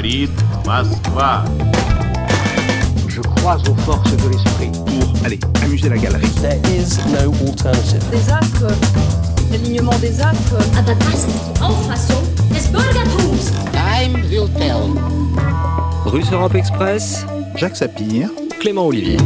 [0.00, 0.30] говорит
[0.64, 1.44] Москва.
[3.08, 4.70] Je crois aux forces de l'esprit.
[4.72, 6.28] Pour, allez, amuser la galerie.
[6.40, 8.02] There is no alternative.
[8.10, 8.72] des astres,
[9.50, 10.56] l'alignement des astres.
[10.78, 12.22] Aber das ist die Auffassung
[12.54, 13.52] des Bürgertums.
[13.72, 14.94] Time will tell.
[16.06, 18.30] Russe Europe Express, Jacques Sapir.
[18.60, 19.18] Clément Olivier.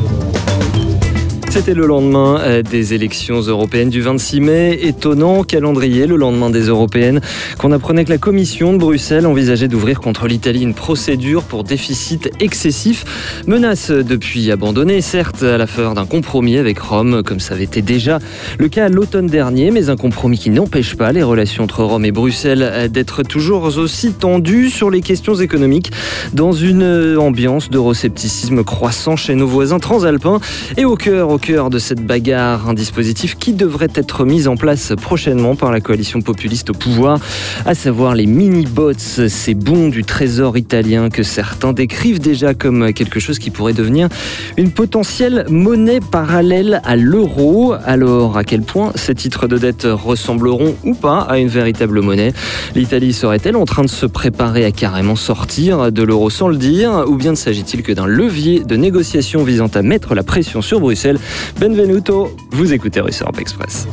[1.55, 4.77] C'était le lendemain euh, des élections européennes du 26 mai.
[4.81, 7.21] Étonnant calendrier le lendemain des européennes
[7.57, 12.29] qu'on apprenait que la Commission de Bruxelles envisageait d'ouvrir contre l'Italie une procédure pour déficit
[12.41, 13.05] excessif.
[13.47, 17.81] Menace depuis abandonnée, certes, à la faveur d'un compromis avec Rome, comme ça avait été
[17.81, 18.19] déjà
[18.59, 22.11] le cas l'automne dernier, mais un compromis qui n'empêche pas les relations entre Rome et
[22.11, 25.93] Bruxelles euh, d'être toujours aussi tendues sur les questions économiques
[26.33, 30.41] dans une euh, ambiance d'euroscepticisme croissant chez nos voisins transalpins
[30.75, 34.57] et au cœur, au cœur de cette bagarre, un dispositif qui devrait être mis en
[34.57, 37.19] place prochainement par la coalition populiste au pouvoir,
[37.67, 43.19] à savoir les mini-bots, ces bons du trésor italien que certains décrivent déjà comme quelque
[43.19, 44.09] chose qui pourrait devenir
[44.57, 47.75] une potentielle monnaie parallèle à l'euro.
[47.85, 52.33] Alors, à quel point ces titres de dette ressembleront ou pas à une véritable monnaie?
[52.73, 57.05] L'Italie serait-elle en train de se préparer à carrément sortir de l'euro sans le dire?
[57.07, 60.79] Ou bien ne s'agit-il que d'un levier de négociation visant à mettre la pression sur
[60.79, 61.19] Bruxelles
[61.59, 63.87] Benvenuto, vous écoutez Russe Europe Express.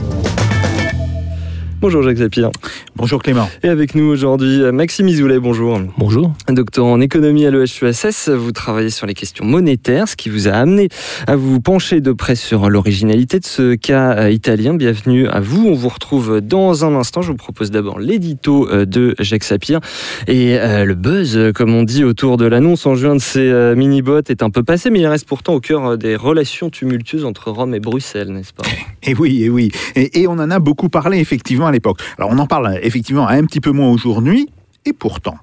[1.83, 2.53] Bonjour Jacques Sapir.
[2.95, 3.51] Bonjour Clément.
[3.65, 5.81] Et avec nous aujourd'hui, Maxime Isoulet, bonjour.
[5.99, 6.33] Bonjour.
[6.49, 10.53] Docteur en économie à l'EHESS, vous travaillez sur les questions monétaires, ce qui vous a
[10.53, 10.91] amené
[11.27, 14.75] à vous pencher de près sur l'originalité de ce cas euh, italien.
[14.75, 15.67] Bienvenue à vous.
[15.67, 17.21] On vous retrouve dans un instant.
[17.21, 19.81] Je vous propose d'abord l'édito euh, de Jacques Sapir.
[20.29, 23.41] Et euh, le buzz, euh, comme on dit, autour de l'annonce en juin de ces
[23.41, 26.71] euh, mini-bots est un peu passé, mais il reste pourtant au cœur euh, des relations
[26.71, 28.63] tumultueuses entre Rome et Bruxelles, n'est-ce pas?
[29.03, 29.73] Et oui, et oui.
[29.97, 32.01] Et, et on en a beaucoup parlé effectivement l'époque.
[32.19, 34.49] Alors on en parle effectivement un petit peu moins aujourd'hui,
[34.85, 35.37] et pourtant,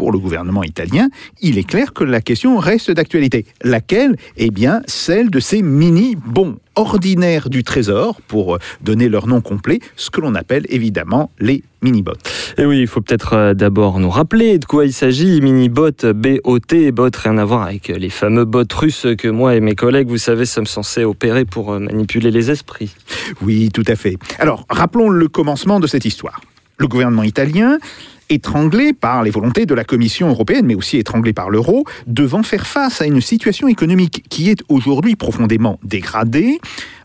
[0.00, 1.10] pour le gouvernement italien,
[1.42, 3.44] il est clair que la question reste d'actualité.
[3.62, 4.16] Laquelle?
[4.38, 9.78] Eh bien, celle de ces mini-bons ordinaires du Trésor, pour euh, donner leur nom complet,
[9.96, 12.16] ce que l'on appelle évidemment les mini-bots.
[12.56, 15.42] Et oui, il faut peut-être euh, d'abord nous rappeler de quoi il s'agit.
[15.42, 19.74] Mini-bot, B-O-T, bot, rien à voir avec les fameux bots russes que moi et mes
[19.74, 22.94] collègues, vous savez, sommes censés opérer pour euh, manipuler les esprits.
[23.42, 24.16] Oui, tout à fait.
[24.38, 26.40] Alors, rappelons le commencement de cette histoire.
[26.78, 27.76] Le gouvernement italien,
[28.30, 32.66] étranglé par les volontés de la Commission européenne, mais aussi étranglé par l'euro, devant faire
[32.66, 36.60] face à une situation économique qui est aujourd'hui profondément dégradée,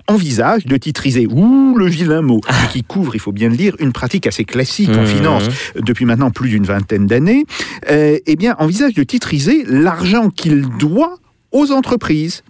[0.07, 3.75] envisage de titriser, ouh, le vilain mot, et qui couvre, il faut bien le dire,
[3.79, 5.07] une pratique assez classique en Mhm.
[5.07, 5.43] finance
[5.75, 7.43] depuis maintenant plus d'une vingtaine d'années,
[7.89, 11.17] euh, eh bien, envisage de titriser l'argent qu'il doit
[11.51, 12.43] aux entreprises.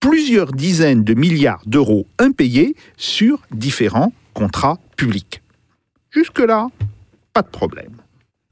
[0.00, 5.42] Plusieurs dizaines de milliards d'euros impayés sur différents contrats publics.
[6.10, 6.68] Jusque-là,
[7.32, 7.92] pas de problème.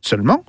[0.04, 0.44] Seulement,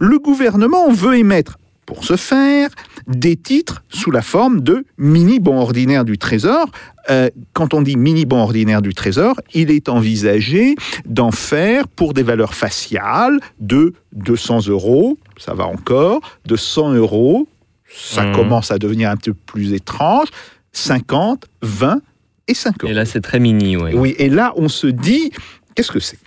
[0.00, 2.70] le gouvernement veut émettre, pour ce faire,
[3.06, 6.70] des titres sous la forme de mini-bons ordinaires du Trésor.
[7.10, 12.22] Euh, quand on dit mini-bons ordinaires du Trésor, il est envisagé d'en faire pour des
[12.22, 17.46] valeurs faciales de 200 euros, ça va encore, de 100 euros,
[17.94, 18.34] ça Mhm.
[18.36, 20.28] commence à devenir un peu plus étrange,
[20.72, 22.00] 50, 20
[22.48, 22.90] et 5 euros.
[22.90, 23.94] Et là, c'est très mini, ouais.
[23.94, 25.30] Oui, et là, on se dit,
[25.74, 26.18] qu'est-ce que c'est?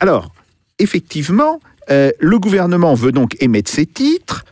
[0.00, 0.32] Alors,
[0.80, 4.44] effectivement, euh, le gouvernement veut donc émettre ces titres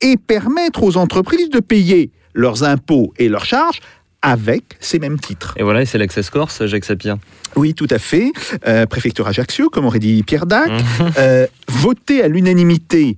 [0.00, 3.80] et permettre aux entreprises de payer leurs impôts et leurs charges
[4.22, 5.54] avec ces mêmes titres.
[5.56, 7.16] Et voilà, et c'est l'Access Corse, Jacques Sapir.
[7.56, 8.32] Oui, tout à fait.
[8.66, 10.70] Euh, préfecture Ajaccio, comme aurait dit Pierre Dac,
[11.18, 13.16] euh, voté à l'unanimité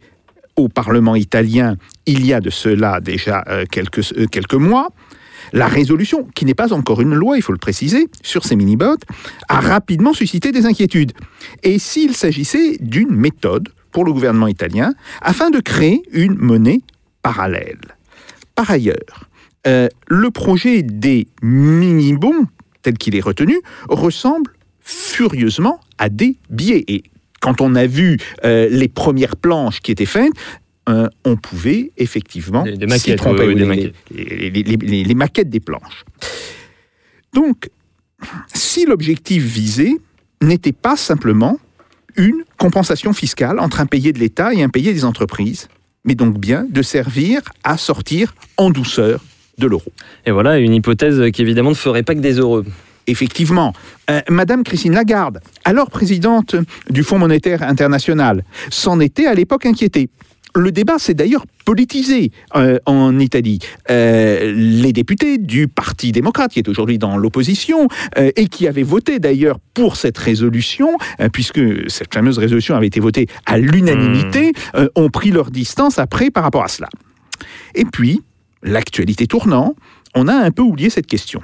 [0.56, 4.88] au Parlement italien il y a de cela déjà euh, quelques, quelques mois.
[5.54, 8.98] La résolution, qui n'est pas encore une loi, il faut le préciser, sur ces mini-bots,
[9.48, 11.12] a rapidement suscité des inquiétudes.
[11.62, 16.80] Et s'il s'agissait d'une méthode pour le gouvernement italien afin de créer une monnaie
[17.22, 17.78] parallèle.
[18.56, 19.30] Par ailleurs,
[19.68, 22.48] euh, le projet des mini-bons,
[22.82, 24.50] tel qu'il est retenu, ressemble
[24.80, 26.84] furieusement à des billets.
[26.88, 27.04] Et
[27.40, 30.32] quand on a vu euh, les premières planches qui étaient faites,
[30.88, 33.94] euh, on pouvait effectivement Des- des s'y maquettes, tromper, oui, oui, les, des maquettes.
[34.10, 36.04] les- les- les- les- les maquettes des planches.
[37.32, 37.68] Donc,
[38.54, 39.96] si l'objectif visé
[40.42, 41.58] n'était pas simplement
[42.16, 45.68] une compensation fiscale entre un payé de l'État et un payé des entreprises,
[46.04, 49.20] mais donc bien de servir à sortir en douceur
[49.58, 49.90] de l'euro.
[50.26, 52.64] Et voilà, une hypothèse qui évidemment ne ferait pas que des heureux.
[53.06, 53.72] Effectivement,
[54.10, 56.56] euh, Madame Christine Lagarde, alors présidente
[56.88, 60.08] du Fonds monétaire international, s'en était à l'époque inquiétée.
[60.56, 63.58] Le débat s'est d'ailleurs politisé euh, en Italie.
[63.90, 68.84] Euh, les députés du Parti démocrate, qui est aujourd'hui dans l'opposition, euh, et qui avaient
[68.84, 71.60] voté d'ailleurs pour cette résolution, euh, puisque
[71.90, 76.44] cette fameuse résolution avait été votée à l'unanimité, euh, ont pris leur distance après par
[76.44, 76.88] rapport à cela.
[77.74, 78.22] Et puis,
[78.62, 79.74] l'actualité tournant,
[80.14, 81.40] on a un peu oublié cette question.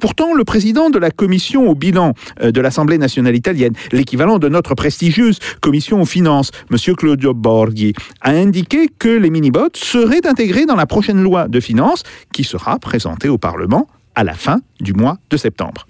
[0.00, 4.48] Pourtant, le président de la commission au bilan euh, de l'Assemblée nationale italienne, l'équivalent de
[4.48, 6.94] notre prestigieuse commission aux finances, M.
[6.96, 7.92] Claudio Borghi,
[8.22, 12.02] a indiqué que les mini-bots seraient intégrés dans la prochaine loi de finances
[12.32, 15.86] qui sera présentée au Parlement à la fin du mois de septembre.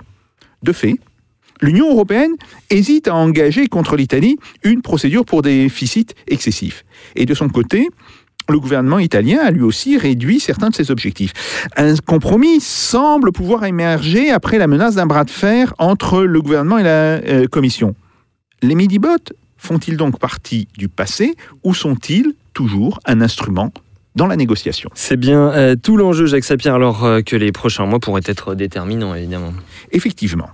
[0.63, 0.97] De fait,
[1.61, 2.33] l'Union européenne
[2.69, 6.85] hésite à engager contre l'Italie une procédure pour déficit excessif.
[7.15, 7.89] Et de son côté,
[8.51, 11.33] le gouvernement italien a lui aussi réduit certains de ses objectifs.
[11.77, 16.79] Un compromis semble pouvoir émerger après la menace d'un bras de fer entre le gouvernement
[16.79, 17.95] et la euh, Commission.
[18.63, 23.73] Les midi-bots font-ils donc partie du passé ou sont-ils toujours un instrument
[24.17, 24.91] dans la négociation?
[24.95, 28.55] C'est bien euh, tout l'enjeu, Jacques Sapir, alors euh, que les prochains mois pourraient être
[28.55, 29.53] déterminants, évidemment.
[29.93, 30.51] Effectivement.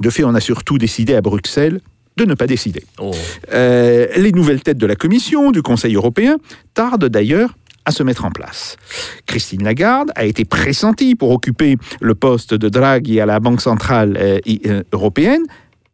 [0.00, 1.80] De fait, on a surtout décidé à Bruxelles
[2.18, 2.84] de ne pas décider.
[2.98, 3.12] Oh.
[3.52, 6.36] Euh, les nouvelles têtes de la Commission, du Conseil européen,
[6.74, 8.76] tardent d'ailleurs à se mettre en place.
[9.24, 14.18] Christine Lagarde a été pressentie pour occuper le poste de Draghi à la Banque centrale
[14.20, 15.42] euh, euh, européenne,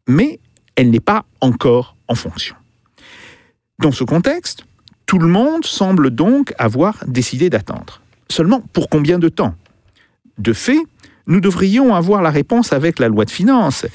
[0.09, 0.41] mais
[0.75, 2.57] elle n'est pas encore en fonction.
[3.79, 4.65] Dans ce contexte,
[5.07, 8.01] tout le monde semble donc avoir décidé d'attendre.
[8.29, 9.55] Seulement, pour combien de temps?
[10.39, 10.81] De fait,
[11.27, 13.87] nous devrions avoir la réponse avec la loi de finances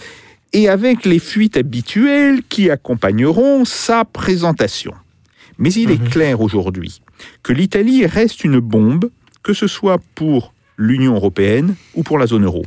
[0.53, 4.93] et avec les fuites habituelles qui accompagneront sa présentation.
[5.57, 7.01] Mais il est clair aujourd'hui
[7.43, 9.09] que l'Italie reste une bombe,
[9.43, 12.63] que ce soit pour l'Union européenne ou pour la zone euro.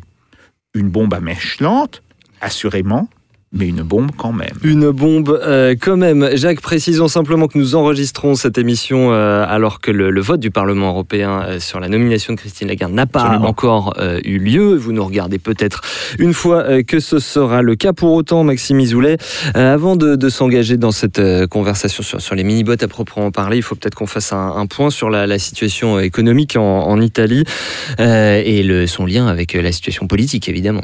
[0.74, 2.02] Une bombe à mèche lente,
[2.40, 3.08] assurément,
[3.52, 4.54] mais une bombe quand même.
[4.64, 6.30] Une bombe euh, quand même.
[6.34, 10.50] Jacques, précisons simplement que nous enregistrons cette émission euh, alors que le, le vote du
[10.50, 13.48] Parlement européen euh, sur la nomination de Christine Lagarde n'a pas Absolument.
[13.48, 13.94] encore
[14.24, 14.74] eu lieu.
[14.74, 15.82] Vous nous regardez peut-être
[16.18, 17.92] une fois que ce sera le cas.
[17.92, 19.18] Pour autant, Maxime Isoulet,
[19.54, 23.62] avant de, de s'engager dans cette conversation sur, sur les mini-bots à proprement parler, il
[23.62, 27.44] faut peut-être qu'on fasse un, un point sur la, la situation économique en, en Italie
[27.98, 30.82] et le, son lien avec la situation politique, évidemment.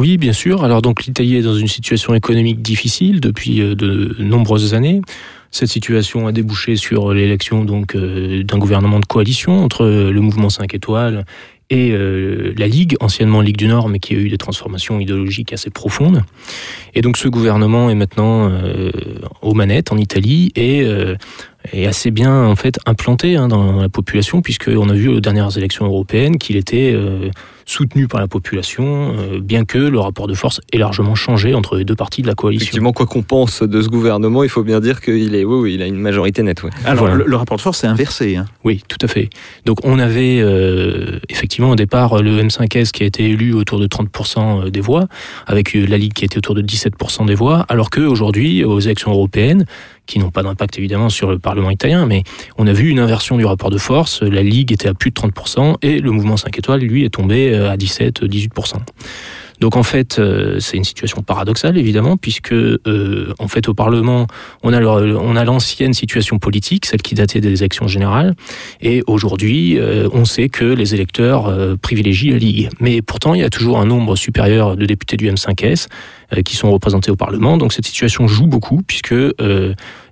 [0.00, 0.64] Oui, bien sûr.
[0.64, 5.02] Alors donc l'Italie est dans une situation économique difficile depuis euh, de nombreuses années.
[5.50, 10.20] Cette situation a débouché sur l'élection donc euh, d'un gouvernement de coalition entre euh, le
[10.22, 11.26] mouvement 5 étoiles
[11.68, 15.70] et la Ligue, anciennement Ligue du Nord, mais qui a eu des transformations idéologiques assez
[15.70, 16.24] profondes.
[16.94, 18.50] Et donc ce gouvernement est maintenant
[19.40, 20.80] aux manettes en Italie et
[21.72, 25.56] est assez bien en fait implanté hein, dans la population, puisqu'on a vu aux dernières
[25.56, 26.92] élections européennes qu'il était
[27.70, 31.76] soutenu par la population, euh, bien que le rapport de force ait largement changé entre
[31.76, 32.64] les deux parties de la coalition.
[32.64, 35.74] Effectivement, quoi qu'on pense de ce gouvernement, il faut bien dire qu'il est, oui, oui,
[35.74, 36.62] il a une majorité nette.
[36.62, 36.70] ouais.
[36.84, 37.14] Alors, Voilà.
[37.16, 38.36] le, le rapport de force est inversé.
[38.36, 38.46] hein.
[38.64, 39.30] Oui, tout à fait.
[39.66, 43.86] Donc on avait euh, effectivement au départ le M5S qui a été élu autour de
[43.86, 45.06] 30% des voix,
[45.46, 49.12] avec euh, la Ligue qui était autour de 17% des voix, alors qu'aujourd'hui, aux élections
[49.12, 49.64] européennes,
[50.10, 52.24] qui n'ont pas d'impact évidemment sur le Parlement italien, mais
[52.58, 54.22] on a vu une inversion du rapport de force.
[54.22, 57.54] La Ligue était à plus de 30% et le mouvement 5 étoiles, lui, est tombé
[57.54, 58.74] euh, à 17-18%.
[59.60, 64.26] Donc en fait, euh, c'est une situation paradoxale évidemment, puisque euh, en fait au Parlement,
[64.62, 68.34] on a l'ancienne situation politique, celle qui datait des élections générales,
[68.80, 69.78] et aujourd'hui,
[70.12, 72.70] on sait que les électeurs privilégient la Ligue.
[72.80, 75.88] Mais pourtant, il y a toujours un nombre supérieur de députés du M5S
[76.36, 77.56] euh, qui sont représentés au Parlement.
[77.56, 79.14] Donc cette situation joue beaucoup, puisque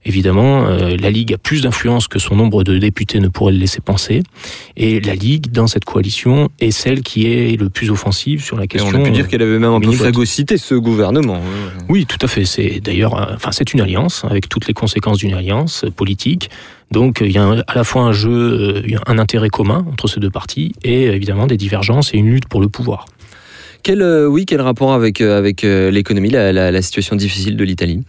[0.05, 3.59] évidemment, euh, la Ligue a plus d'influence que son nombre de députés ne pourrait le
[3.59, 4.23] laisser penser.
[4.77, 8.65] Et la Ligue, dans cette coalition, est celle qui est le plus offensive sur la
[8.65, 8.91] Et question.
[8.97, 11.41] on a pu dire qu'elle avait même un peu phagocyté ce gouvernement.
[11.89, 12.45] Oui, tout à fait.
[12.45, 16.51] C'est d'ailleurs, euh, enfin, c'est une alliance avec toutes les conséquences d'une alliance euh, politique.
[16.91, 20.09] Donc, il y a un- à la fois un jeu, euh, un intérêt commun entre
[20.09, 23.07] ces deux parties et euh, évidemment des divergences et une lutte pour le pouvoir.
[23.83, 27.57] Quel, euh, oui, quel rapport avec, euh, avec euh, l'économie, la, la- la situation difficile
[27.57, 28.03] de l'Italie?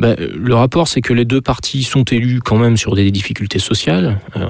[0.00, 3.58] Ben, le rapport, c'est que les deux partis sont élus quand même sur des difficultés
[3.58, 4.18] sociales.
[4.34, 4.46] Euh,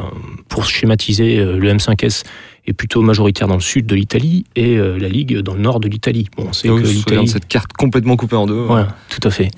[0.49, 2.23] pour schématiser, euh, le M5S
[2.69, 5.80] est plutôt majoritaire dans le sud de l'Italie et euh, la Ligue dans le nord
[5.80, 6.28] de l'Italie.
[6.37, 8.62] Bon, on sait Donc, que l'Italie cette carte complètement coupée en deux.
[8.62, 9.50] Voilà, tout à fait.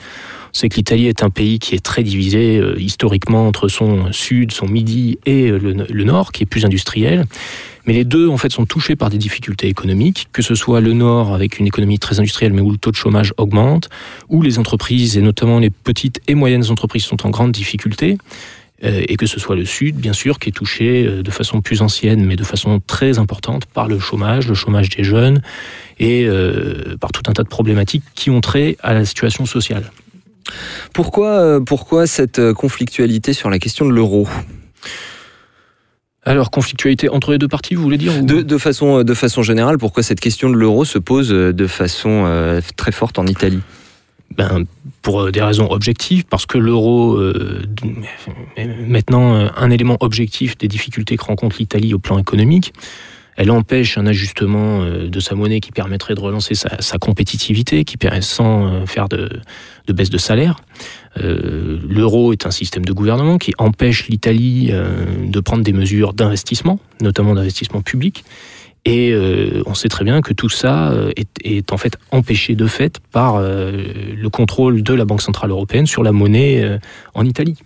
[0.53, 4.53] Sait que l'Italie est un pays qui est très divisé euh, historiquement entre son sud,
[4.53, 7.25] son midi et euh, le, nord, qui est plus industriel.
[7.87, 10.93] Mais les deux, en fait, sont touchés par des difficultés économiques, que ce soit le
[10.93, 13.89] nord avec une économie très industrielle, mais où le taux de chômage augmente,
[14.29, 18.19] où les entreprises, et notamment les petites et moyennes entreprises, sont en grande difficulté.
[18.85, 21.81] Euh, et que ce soit le Sud, bien sûr, qui est touché de façon plus
[21.81, 25.41] ancienne, mais de façon très importante par le chômage, le chômage des jeunes,
[25.99, 26.27] et
[27.01, 29.91] par tout un tas de problématiques qui ont trait à la situation sociale.
[30.93, 34.29] Pourquoi, euh, pourquoi cette euh, conflictualité sur la question de l'euro?
[36.25, 39.15] Alors, conflictualité entre les deux parties, vous voulez dire ou- de, de façon, euh, de
[39.15, 43.27] façon générale, pourquoi cette question de l'euro se pose de façon euh, très forte en
[43.27, 43.61] Italie?
[44.37, 44.65] Ben,
[45.03, 47.63] pour des raisons objectives, parce que l'euro euh,
[48.57, 52.73] est maintenant un élément objectif des difficultés que rencontre l'Italie au plan économique.
[53.37, 57.97] Elle empêche un ajustement euh, de sa monnaie qui permettrait de relancer sa, compétitivité, qui
[57.97, 59.29] permet sans euh, faire de,
[59.89, 60.57] baisse de salaire.
[61.19, 66.79] Euh, L'euro est un système de gouvernement qui empêche l'Italie de prendre des mesures d'investissement,
[67.01, 68.25] notamment d'investissement public.
[68.85, 69.15] Et
[69.67, 73.41] on sait très bien que tout ça est, est en fait empêché de fait par
[73.41, 76.79] le contrôle de la Banque Centrale Européenne sur la monnaie
[77.15, 77.57] en Italie.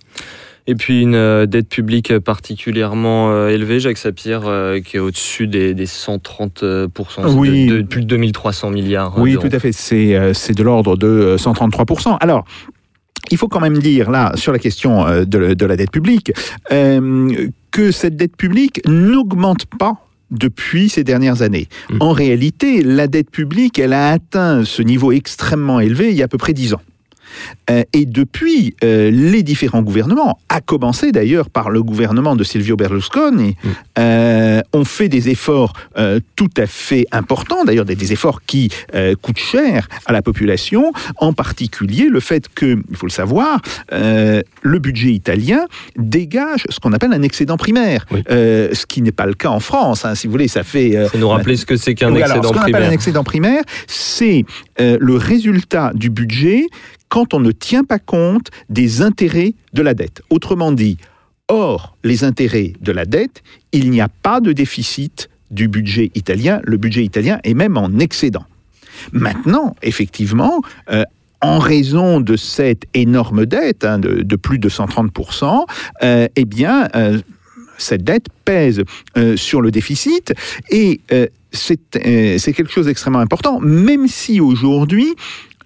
[0.69, 5.47] Et puis une euh, dette publique particulièrement euh, élevée, Jacques Sapir, euh, qui est au-dessus
[5.47, 7.67] des, des 130 euh, pourcents, c'est Oui.
[7.67, 9.15] de, de plus de 2300 milliards.
[9.19, 9.49] Oui, d'euros.
[9.49, 9.73] tout à fait.
[9.73, 12.17] C'est c'est de l'ordre de euh, 133%.
[12.21, 12.45] Alors,
[13.31, 16.33] il faut quand même dire, là, sur la question de, de la dette publique,
[16.73, 19.95] euh, que cette dette publique n'augmente pas
[20.31, 21.69] depuis ces dernières années.
[21.91, 21.97] Mm.
[22.01, 26.25] En réalité, la dette publique, elle a atteint ce niveau extrêmement élevé il y a
[26.25, 26.81] à peu près 10 ans.
[27.71, 32.77] Euh, et depuis, euh, les différents gouvernements, à commencer d'ailleurs par le gouvernement de Silvio
[32.77, 33.69] Berlusconi, Mm.
[33.99, 35.73] euh, ont fait des efforts
[36.37, 38.71] tout à fait importants, d'ailleurs des, des efforts qui
[39.23, 44.79] coûtent cher à la population, en particulier le fait que, il faut le savoir, le
[44.79, 45.65] budget italien
[45.97, 48.23] dégage ce qu'on appelle un excédent primaire, Oui.
[48.31, 50.05] Euh, ce qui n'est pas le cas en France.
[50.05, 52.23] hein, si vous voulez, ça fait euh, C'est nous rappeler ce que c'est qu'un oui,
[52.23, 52.91] alors, excédent ce qu'on appelle primaire.
[52.91, 54.45] un excédent primaire, c'est
[54.81, 56.67] euh, le résultat du budget
[57.09, 60.23] quand on ne tient pas compte des intérêts de la dette.
[60.31, 60.99] Autrement dit,
[61.49, 66.61] hors les intérêts de la dette, il n'y a pas de déficit du budget italien.
[66.65, 68.45] Le budget italien est même en excédent.
[69.13, 70.61] Maintenant, effectivement,
[70.91, 71.05] euh,
[71.41, 75.65] en raison de cette énorme dette hein, de, plus de 130%,
[76.03, 77.21] euh, eh bien, euh,
[77.79, 78.83] cette dette pèse
[79.17, 80.33] euh, sur le déficit
[80.71, 81.01] et
[81.53, 81.79] c'est
[82.53, 85.15] quelque chose d'extrêmement important, même si aujourd'hui,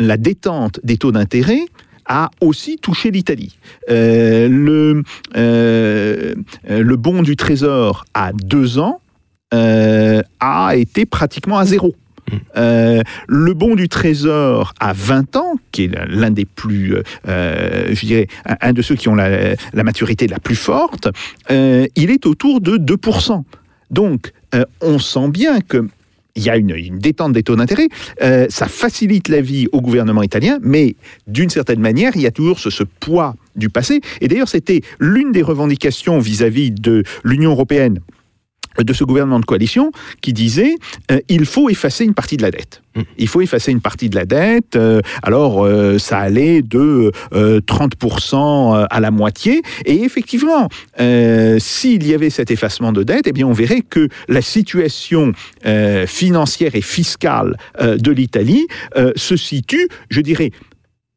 [0.00, 1.60] la détente des taux d'intérêt
[2.06, 3.56] a aussi touché l'Italie.
[3.88, 5.04] Euh, le,
[5.36, 6.34] euh,
[6.68, 9.00] le bon du Trésor à deux ans
[9.54, 11.94] euh, a été pratiquement à zéro.
[12.56, 16.94] Euh, le bon du Trésor à 20 ans, qui est l'un des plus,
[17.28, 18.28] euh, je dirais,
[18.60, 21.08] un, de ceux qui ont la, la maturité la plus forte,
[21.50, 23.42] euh, il est autour de 2%.
[23.90, 24.32] Donc,
[24.80, 25.88] on sent bien que
[26.40, 27.88] il y a une, détente des taux d'intérêt,
[28.22, 32.30] euh, ça facilite la vie au gouvernement italien, mais d'une certaine manière, il y a
[32.30, 34.00] toujours ce poids du passé.
[34.20, 38.00] Et d'ailleurs, c'était l'une des revendications vis-à-vis de l'Union européenne
[38.78, 40.74] de ce gouvernement de coalition qui disait
[41.10, 42.82] euh, il faut effacer une partie de la dette.
[42.94, 43.02] Mm.
[43.18, 44.76] Il faut effacer une partie de la dette.
[44.76, 49.62] euh, alors, euh, ça allait de euh, 30% à la moitié.
[49.84, 50.68] Et effectivement,
[51.58, 55.32] s'il y avait cet effacement de dette, eh bien, on verrait que la situation
[56.06, 58.66] financière et fiscale de l'Italie
[59.16, 60.50] se situe, je dirais,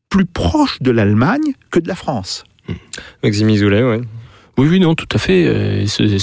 [0.09, 2.43] plus proche de l'Allemagne que de la France.
[3.23, 4.01] Maxime Izoulet, ouais.
[4.57, 5.45] Oui, oui, non, tout à fait.
[5.47, 6.19] euh, ce-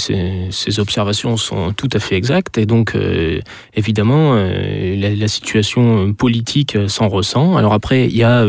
[0.51, 2.57] ces, observations sont tout à fait exactes.
[2.57, 3.41] Et donc, euh,
[3.75, 7.57] évidemment, euh, la, la situation politique euh, s'en ressent.
[7.57, 8.45] Alors après, il y a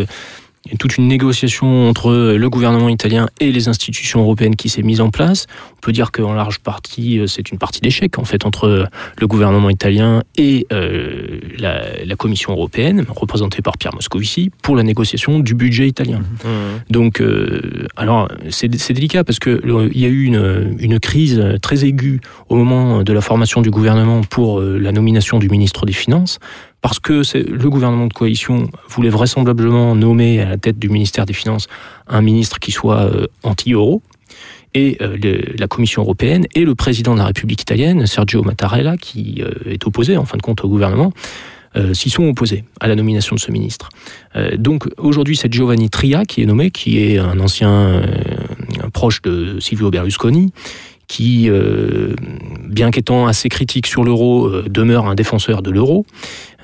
[0.71, 5.01] euh, toute une négociation entre le gouvernement italien et les institutions européennes qui s'est mise
[5.01, 5.47] en place.
[5.79, 8.87] On peut dire qu'en large partie, euh, c'est une partie d'échec, en fait, entre
[9.21, 14.83] le gouvernement italien et euh, la, la Commission européenne, représentée par Pierre Moscovici, pour la
[14.83, 16.21] négociation du budget italien.
[16.21, 16.49] Mmh.
[16.91, 21.43] Donc, euh, alors, c'est délicat parce que le- il y a eu une, une crise
[21.63, 25.87] très aiguë au moment de la formation du gouvernement pour euh, la nomination du ministre
[25.87, 26.39] des Finances,
[26.83, 31.33] parce que le gouvernement de coalition voulait vraisemblablement nommer à la tête du ministère des
[31.33, 31.69] Finances
[32.09, 34.03] un ministre qui soit euh, anti-euro.
[34.75, 35.17] Et euh,
[35.59, 39.87] la Commission européenne et le président de la République italienne, Sergio Mattarella, qui euh, est
[39.87, 41.13] opposé en fin de compte au gouvernement,
[41.95, 43.89] s'y sont opposés à la nomination de ce ministre.
[44.37, 48.05] Euh, donc aujourd'hui, c'est Giovanni Tria qui est nommé, qui est un ancien euh,
[48.93, 50.53] proche de Silvio Berlusconi,
[51.13, 52.15] qui, euh,
[52.67, 56.07] bien qu'étant assez critique sur l'euro, euh, demeure un défenseur de l'euro.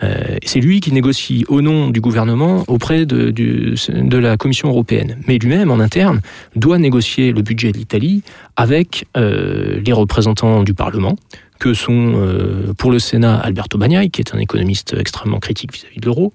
[0.02, 3.34] Euh, c'est lui qui négocie au nom du gouvernement auprès de,
[4.16, 5.18] la Commission européenne.
[5.28, 6.22] Mais lui-même, en interne,
[6.56, 8.22] doit négocier le budget de l'Italie
[8.56, 11.16] avec les représentants du Parlement,
[11.58, 16.00] que sont euh, pour le Sénat Alberto Bagnaï, qui est un économiste extrêmement critique vis-à-vis
[16.00, 16.32] de l'euro,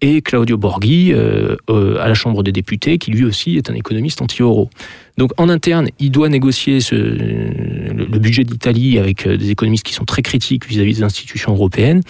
[0.00, 3.74] et Claudio Borghi euh, euh, à la Chambre des députés, qui lui aussi est un
[3.74, 4.68] économiste anti-euro.
[5.18, 10.06] Donc en interne, il doit négocier le, le budget d'Italie avec des économistes qui sont
[10.06, 12.00] très critiques vis-à-vis des institutions européennes.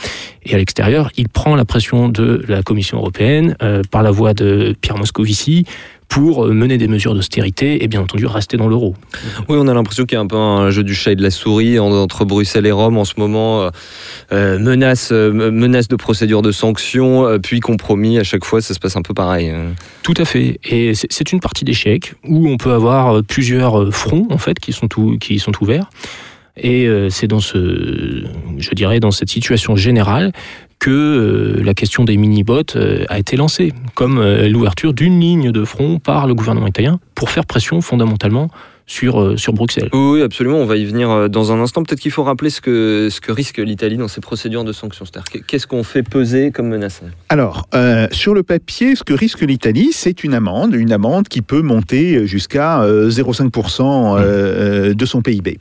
[0.44, 3.56] Et à l'extérieur, il prend la pression de la Commission européenne
[3.90, 5.66] par la voix de Pierre Moscovici
[6.12, 8.94] pour euh, mener des mesures d'austérité et bien entendu rester dans l'euro.
[9.48, 11.22] Oui, on a l'impression qu'il y a un peu un jeu du chat et de
[11.22, 13.62] la souris en- entre Bruxelles et Rome en ce moment.
[13.62, 13.70] euh,
[14.32, 18.18] euh, menace, euh, menace de procédure de sanctions, euh, puis compromis.
[18.18, 19.52] À chaque fois, ça se passe un peu pareil.
[20.02, 20.58] Tout à fait.
[20.64, 24.88] Et c'est- une partie d'échec où on peut avoir plusieurs fronts en fait qui sont,
[24.88, 25.88] tout- qui sont ouverts.
[26.56, 28.24] Et c'est dans ce,
[28.58, 30.32] je dirais, dans cette situation générale
[30.82, 35.52] que euh, la question des mini-bots euh, a été lancée, comme euh, l'ouverture d'une ligne
[35.52, 38.50] de front par le gouvernement italien pour faire pression fondamentalement
[38.86, 39.88] sur, euh, sur Bruxelles.
[39.92, 40.56] Oui, oui, absolument.
[40.56, 41.84] On va y venir dans un instant.
[41.84, 45.04] Peut-être qu'il faut rappeler ce que, ce que risque l'Italie dans ses procédures de sanctions.
[45.46, 49.90] Qu'est-ce qu'on fait peser comme menace Alors, euh, sur le papier, ce que risque l'Italie,
[49.92, 55.22] c'est une amende, une amende qui peut monter jusqu'à euh, 0,5% euh, euh, de son
[55.22, 55.58] PIB.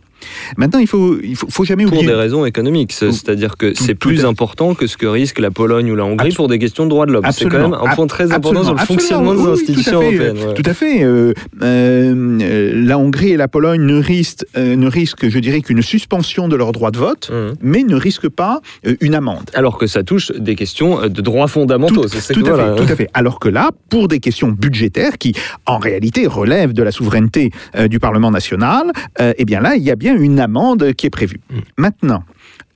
[0.58, 2.08] Maintenant, il faut, il faut, faut jamais Pour oublier.
[2.12, 2.92] des raisons économiques.
[2.94, 5.92] C'est- Tout- C'est-à-dire que tout- c'est tout plus important que ce que risque la Pologne
[5.92, 7.26] ou la Hongrie pour des questions de droits de l'homme.
[7.32, 10.06] C'est quand même un point très important sur le Absolument, fonctionnement des Oui, institutions tout
[10.08, 10.48] à fait, européennes.
[10.48, 10.54] ouais.
[10.54, 11.04] Tout à fait.
[11.04, 15.62] euh, euh, euh, la Hongrie et la Pologne ne risquent, euh, ne risquent je dirais,
[15.62, 17.54] qu'une suspension de leur droit de vote, Mhm.
[17.62, 19.50] mais ne risquent pas euh, une amende.
[19.54, 22.04] Alors que ça touche des questions euh, de droits fondamentaux.
[22.08, 22.76] Tout, tout que à voilà.
[22.76, 23.10] fait, tout à fait.
[23.14, 25.34] Alors que là, pour des questions budgétaires qui,
[25.66, 29.84] en réalité, relèvent de la souveraineté euh, du Parlement national, euh, eh bien là, il
[29.84, 31.40] y a bien une amende qui est prévue.
[31.50, 31.60] Mm.
[31.78, 32.24] Maintenant,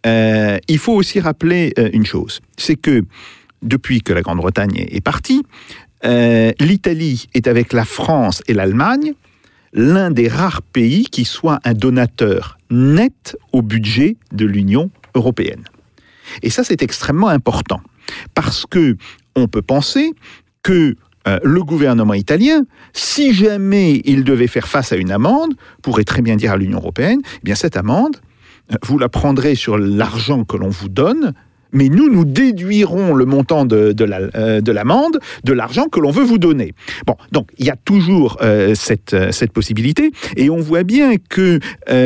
[0.06, 3.04] euh, il faut aussi rappeler euh, une chose, c'est que
[3.62, 5.44] depuis que la Grande-Bretagne est est partie,
[6.04, 9.14] euh, l'Italie est avec la France et l'Allemagne
[9.74, 15.66] l'un des rares pays qui soit un donateur net au budget de l'Union européenne.
[16.42, 17.82] Et ça, c'est extrêmement important
[18.34, 18.98] parce que
[19.36, 20.14] on peut penser
[20.64, 20.96] que
[21.28, 26.22] euh, le gouvernement italien, si jamais il devait faire face à une amende, pourrait très
[26.22, 28.18] bien dire à l'Union européenne, eh bien cette amende,
[28.72, 31.34] euh, vous la prendrez sur l'argent que l'on vous donne,
[31.72, 36.24] mais nous, nous déduirons le montant de, euh, de l'amende de l'argent que l'on veut
[36.24, 36.74] vous donner.
[37.06, 38.38] Bon, donc il y a toujours
[38.76, 41.60] cette, possibilité, et on voit bien que,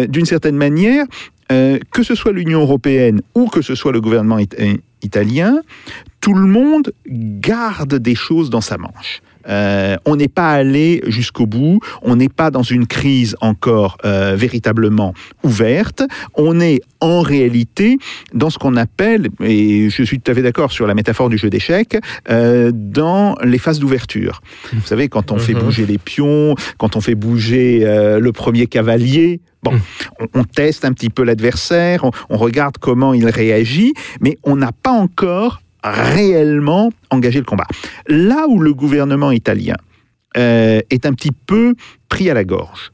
[0.07, 1.05] d'une certaine manière,
[1.49, 4.55] que ce soit l'Union européenne ou que ce soit le gouvernement it-
[5.03, 5.61] italien,
[6.29, 9.21] tout le monde garde des choses dans sa manche.
[9.47, 14.35] Euh, on n'est pas allé jusqu'au bout, on n'est pas dans une crise encore euh,
[14.35, 15.13] véritablement
[15.43, 16.03] ouverte,
[16.35, 17.97] on est en réalité
[18.33, 21.37] dans ce qu'on appelle, et je suis tout à fait d'accord sur la métaphore du
[21.39, 21.97] jeu d'échecs,
[22.29, 24.41] euh, dans les phases d'ouverture.
[24.73, 25.61] Vous savez, quand on fait Mhm.
[25.63, 27.79] bouger les pions, quand on fait bouger
[28.19, 29.71] le premier cavalier, bon,
[30.19, 34.57] on, on teste un petit peu l'adversaire, on, on regarde comment il réagit, mais on
[34.57, 37.67] n'a pas encore réellement engagé le combat.
[38.07, 39.75] Là où le gouvernement italien
[40.37, 41.75] euh, est un petit peu
[42.07, 42.91] pris à la gorge,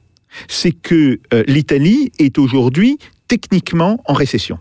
[0.48, 4.60] c'est que euh, l'Italie est aujourd'hui techniquement en récession.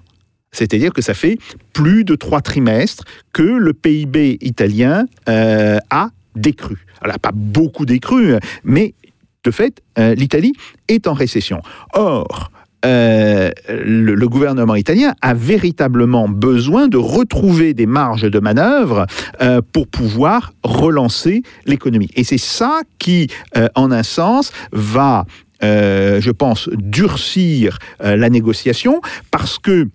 [0.52, 1.38] C'est-à-dire que ça fait
[1.72, 6.86] plus de trois trimestres que le PIB italien euh, a décru.
[7.00, 8.94] Alors, pas beaucoup décru, mais
[9.42, 10.54] de fait, l'Italie
[10.88, 11.60] est en récession.
[11.92, 12.50] Or,
[12.84, 19.06] euh, le, gouvernement italien a véritablement besoin de retrouver des marges de manœuvre
[19.40, 22.10] euh, pour pouvoir relancer l'économie.
[22.16, 25.24] Et c'est ça qui, euh, en un sens, va,
[25.62, 29.88] je pense, durcir la négociation parce que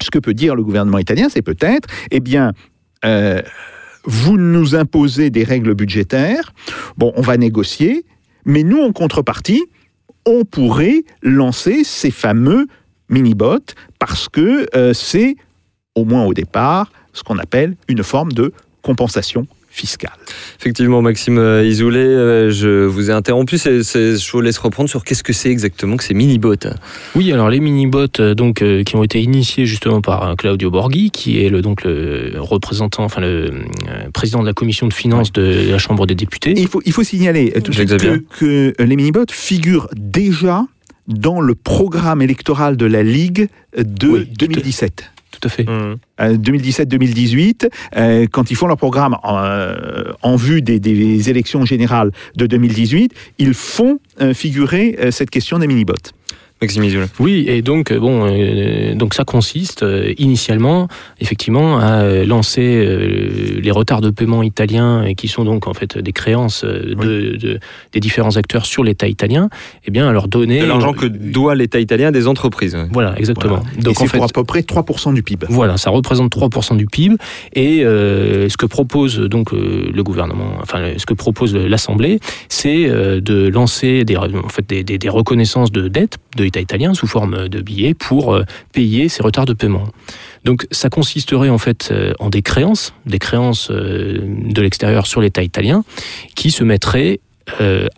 [0.00, 2.52] ce que peut dire le gouvernement italien, c'est peut-être, eh bien,
[4.04, 6.52] vous nous imposez des règles budgétaires,
[6.96, 8.04] bon, on va négocier,
[8.44, 9.64] mais nous, en contrepartie,
[10.26, 12.66] on pourrait lancer ces fameux
[13.08, 15.36] mini-bots parce que euh, c'est,
[15.94, 20.12] au moins au départ, ce qu'on appelle une forme de compensation fiscale.
[20.60, 23.56] Effectivement, Maxime euh, Isoulé, euh, je vous ai interrompu.
[23.56, 26.52] Je vous laisse reprendre sur qu'est-ce que c'est exactement que ces mini-bots.
[27.16, 31.42] Oui, alors les mini-bots euh, donc qui ont été initiés justement par Claudio Borghi, qui
[31.44, 35.70] est le, donc le représentant, enfin le euh, président de la commission de finances de
[35.70, 36.50] la Chambre des députés.
[36.50, 40.66] Et il faut, il faut signaler tout de que, que les mini-bots figurent déjà
[41.08, 45.11] dans le programme électoral de la Ligue de Oui, tout à- 2017.
[45.42, 45.66] Tout à fait.
[45.68, 51.64] Euh, 2017-2018, euh, quand ils font leur programme en, euh, en vue des, des élections
[51.64, 56.12] générales de 2018, ils font euh, figurer euh, cette question des mini-bots.
[56.62, 57.06] Maxime.
[57.20, 60.88] Oui, et donc euh, bon, euh, donc ça consiste euh, initialement,
[61.20, 65.74] effectivement, à euh, lancer euh, les retards de paiement italiens et qui sont donc en
[65.74, 67.58] fait des créances euh, de, de-
[67.92, 69.48] des différents acteurs sur l'État italien,
[69.86, 72.74] et bien à leur donner De l'argent que doit l'État italien à des entreprises.
[72.74, 72.86] ouais.
[72.92, 73.56] Voilà, exactement.
[73.56, 73.82] Voilà.
[73.82, 75.46] Donc et en c'est fait, pour à peu près 3% du PIB.
[75.50, 77.16] Voilà, ça représente 3% du PIB.
[77.54, 82.88] Et euh, ce que propose donc euh, le gouvernement, enfin ce que propose l'Assemblée, c'est
[82.88, 87.06] euh, de lancer des, en fait, des, des- des reconnaissances de dettes de italien sous
[87.06, 89.88] forme de billets pour euh, payer ces retards de paiement.
[90.44, 95.20] Donc ça consisterait en fait euh, en des créances, des créances euh, de l'extérieur sur
[95.20, 95.84] l'État italien,
[96.34, 97.20] qui se mettraient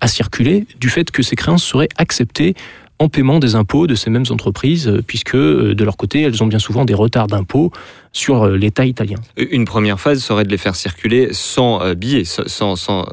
[0.00, 2.54] à circuler du fait que ces créances seraient acceptées
[2.98, 6.58] en paiement des impôts de ces mêmes entreprises, puisque de leur côté, elles ont bien
[6.58, 7.70] souvent des retards d'impôts
[8.12, 9.18] sur l'État italien.
[9.36, 13.04] Une première phase serait de les faire circuler sans billets, sans, sans-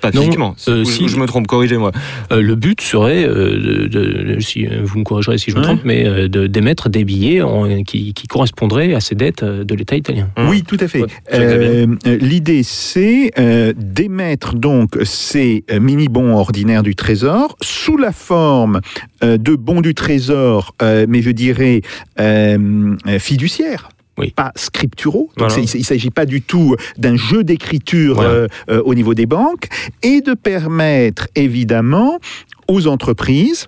[0.00, 0.54] pas Non, physiquement.
[0.68, 1.08] euh, si.
[1.08, 1.92] je me trompe, corrigez-moi.
[2.32, 5.60] Euh, le but serait, euh, de, de- de- si vous me corrigerez si je me
[5.60, 5.66] Ouais.
[5.66, 9.74] trompe, mais euh, de- d'émettre des billets en- qui, qui correspondraient à ces dettes de
[9.74, 10.28] l'État italien.
[10.36, 10.48] Hum.
[10.48, 11.02] Oui, tout à fait.
[11.32, 11.86] Ouais,
[12.20, 18.80] L'idée, c'est euh, d'émettre donc ces mini-bons ordinaires du Trésor sous la forme
[19.22, 21.82] euh, de bons du Trésor, euh, mais je dirais
[23.18, 23.88] fiduciaires.
[24.20, 24.30] Oui.
[24.36, 25.30] Pas scripturaux.
[25.36, 25.64] Donc Voilà.
[25.74, 28.30] il ne s'agit pas du tout d'un jeu d'écriture Voilà.
[28.30, 29.66] euh, euh, au niveau des banques
[30.02, 32.18] et de permettre évidemment
[32.68, 33.66] aux entreprises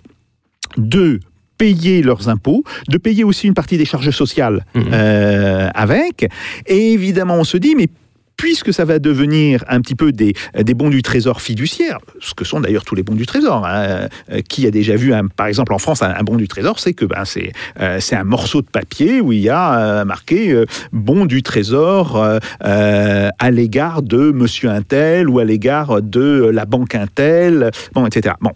[0.77, 1.21] de
[1.59, 4.85] payer leurs impôts, de payer aussi une partie des charges sociales Mhm.
[4.93, 6.29] euh, avec.
[6.67, 7.89] Et évidemment, on se dit, mais
[8.37, 10.35] puisque ça va devenir un petit peu des,
[10.75, 14.41] bons du trésor fiduciaires, ce que sont d'ailleurs tous les bons du trésor, hein, euh,
[14.49, 17.05] qui a déjà vu, un- par exemple en France, un, bon du trésor, c'est que
[17.05, 21.27] ben, c'est euh, c'est un morceau de papier où il y a euh, marqué bon
[21.27, 22.23] du trésor
[22.61, 28.35] à l'égard de monsieur Intel ou à l'égard de la banque Intel, bon, etc.
[28.41, 28.51] Bon.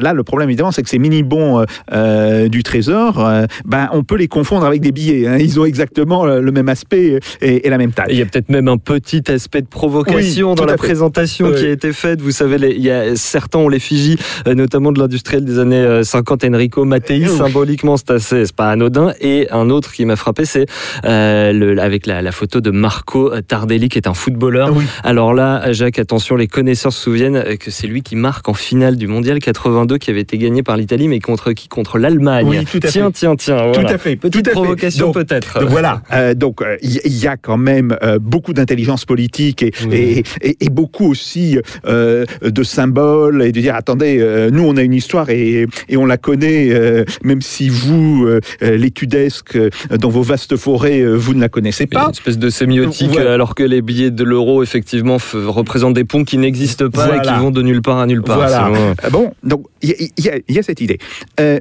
[0.00, 4.02] Là, le problème, évidemment, c'est que ces mini-bons euh, euh, du Trésor, euh, ben, on
[4.04, 5.26] peut les confondre avec des billets.
[5.26, 5.36] hein.
[5.38, 8.16] Ils ont exactement le, même aspect et, et la même Et Il taille.
[8.16, 10.78] y a peut-être même un petit aspect de provocation Oui, dans la fait.
[10.78, 11.54] présentation Oui.
[11.56, 12.20] qui a été faite.
[12.20, 16.02] Vous savez, les- il y a, certains ont l'effigie, notamment de l'industriel des années euh,
[16.04, 17.22] 50, Enrico Mattei.
[17.22, 17.28] Oui.
[17.28, 19.12] Symboliquement, c'est assez, c'est pas anodin.
[19.20, 20.66] Et un autre qui m'a frappé, c'est
[21.04, 24.70] euh, le- avec la, la photo de Marco Tardelli, qui est un footballeur.
[24.74, 24.84] Oui.
[25.04, 28.96] Alors là, Jacques, attention, les connaisseurs se souviennent que c'est lui qui marque en finale
[28.96, 29.38] du Mondial
[29.82, 31.68] 82 qui avait été gagné par l'Italie, mais contre qui?
[31.68, 32.46] Contre l'Allemagne.
[32.48, 33.12] Oui, tout à tiens, fait.
[33.12, 33.92] tiens, tiens, Tout voilà.
[33.94, 34.16] à fait.
[34.16, 35.64] Petite tout à provocation peut-être.
[35.64, 39.94] Voilà, Euh, donc euh, il y, a quand même euh, beaucoup d'intelligence politique et, Oui.
[40.42, 41.58] et, et- et beaucoup aussi
[41.90, 46.16] de symboles et de dire attendez, nous on a une histoire et, et on la
[46.16, 48.26] connaît, même si vous,
[48.60, 49.58] les tudesques,
[49.98, 52.10] dans vos vastes forêts, vous ne la connaissez Une pas.
[52.12, 53.32] espèce de sémiotique, Voilà.
[53.34, 57.32] alors que les billets de l'euro, effectivement, représentent des ponts qui n'existent pas et qui
[57.40, 58.36] vont de nulle part à nulle part.
[58.38, 58.70] Voilà.
[59.10, 60.98] Bon, donc il y, a- y y cette idée.
[61.40, 61.58] Euh,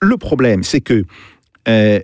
[0.00, 1.04] le problème, c'est que
[1.68, 1.98] euh,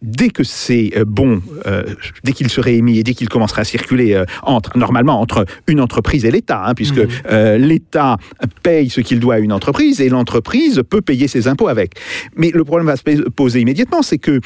[0.00, 1.82] dès que c'est euh, bon, euh,
[2.24, 5.80] dès qu'il serait émis et dès qu'il commencerait à circuler euh, entre, normalement entre une
[5.80, 7.08] entreprise et l'État, hein, puisque Mhm.
[7.30, 8.16] euh, l'État
[8.62, 11.94] paye ce qu'il doit à une entreprise et l'entreprise peut payer ses impôts avec.
[12.36, 14.40] Mais le problème va se pos- poser immédiatement, c'est que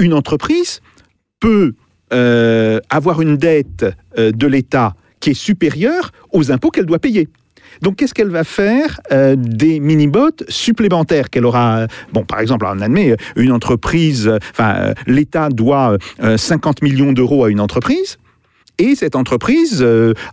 [0.00, 0.80] une entreprise
[1.40, 1.74] peut
[2.90, 7.28] avoir une dette de l'État qui est supérieure aux impôts qu'elle doit payer.
[7.82, 12.64] Donc, qu'est-ce qu'elle va faire euh, des mini-bots supplémentaires qu'elle aura euh, Bon, par exemple,
[12.66, 18.18] on admet, euh, une entreprise, enfin, l'État doit euh, 50 millions d'euros à une entreprise.
[18.78, 19.84] Et cette entreprise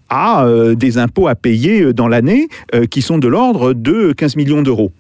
[0.10, 2.48] a des impôts à payer dans l'année
[2.90, 4.92] qui sont de l'ordre de 15 millions d'euros.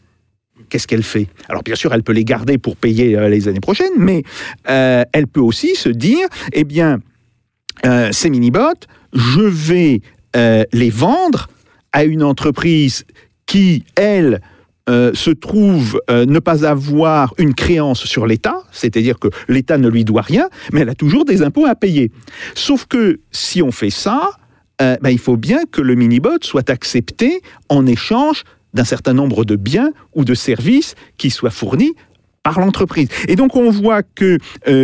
[0.69, 1.27] Qu'est-ce qu'elle fait?
[1.47, 4.23] Alors bien sûr, elle peut les garder pour payer les années prochaines, mais
[4.65, 6.99] elle peut aussi se dire, eh bien,
[8.11, 10.01] ces mini-bots, je vais
[10.35, 11.47] les vendre
[11.93, 13.05] à une entreprise
[13.45, 14.41] qui, elle,
[14.89, 19.87] euh, se trouve euh, ne pas avoir une créance sur l'État, c'est-à-dire que l'État ne
[19.87, 22.11] lui doit rien, mais elle a toujours des impôts à payer.
[22.55, 24.31] Sauf que si on fait ça,
[24.81, 29.45] euh, ben, il faut bien que le mini-bot soit accepté en échange d'un certain nombre
[29.45, 31.93] de biens ou de services qui soient fournis
[32.41, 33.09] par l'entreprise.
[33.27, 34.39] Et donc on voit que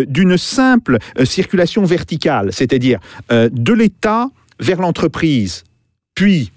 [0.08, 5.64] d'une simple circulation verticale, c'est-à-dire de l'État vers l'entreprise,
[6.16, 6.52] puis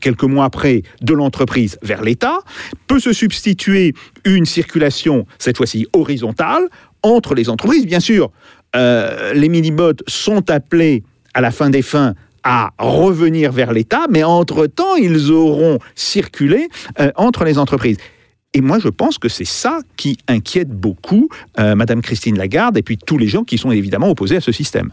[0.00, 2.38] quelques mois après, de l'entreprise vers l'État,
[2.86, 3.94] peut se substituer
[4.24, 6.68] une circulation, cette fois-ci horizontale,
[7.02, 7.86] entre les entreprises.
[7.86, 8.30] Bien sûr,
[8.74, 11.02] euh, les mini-bots sont appelés
[11.34, 16.68] à la fin des fins à revenir vers l'État, mais entre-temps, ils auront circulé
[17.00, 17.96] euh, entre les entreprises.
[18.54, 22.82] Et moi, je pense que c'est ça qui inquiète beaucoup euh, Madame Christine Lagarde et
[22.82, 24.92] puis tous les gens qui sont évidemment opposés à ce système.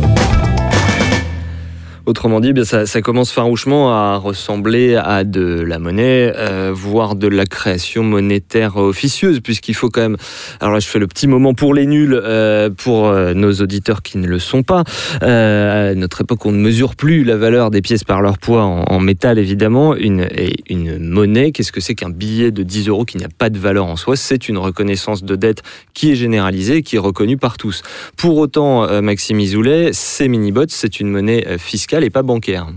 [2.05, 7.15] Autrement dit, eh bien, ça, commence farouchement à ressembler à de la monnaie, euh, voire
[7.15, 10.17] de la création monétaire officieuse, puisqu'il faut quand même.
[10.59, 14.01] Alors là, je fais le petit moment pour les nuls, euh, pour euh, nos auditeurs
[14.01, 14.83] qui ne le sont pas.
[15.21, 18.99] À notre époque, on ne mesure plus la valeur des pièces par leur poids en,
[18.99, 19.95] métal, évidemment.
[19.95, 23.49] Une, et une monnaie, qu'est-ce que c'est qu'un billet de 10 euros qui n'a pas
[23.49, 24.15] de valeur en soi?
[24.15, 25.61] C'est une reconnaissance de dette
[25.93, 27.83] qui est généralisée, qui est reconnue par tous.
[28.17, 31.57] Pour autant, Maxime Isoulet, ces mini-bots, c'est une monnaie euh,
[32.03, 32.67] et pas bancaire.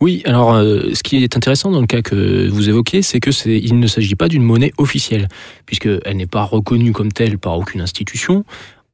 [0.00, 3.30] Oui, alors euh, ce qui est intéressant dans le cas que vous évoquez, c'est que
[3.48, 5.28] il ne s'agit pas d'une monnaie officielle,
[5.66, 8.44] puisqu'elle n'est pas reconnue comme telle par aucune institution.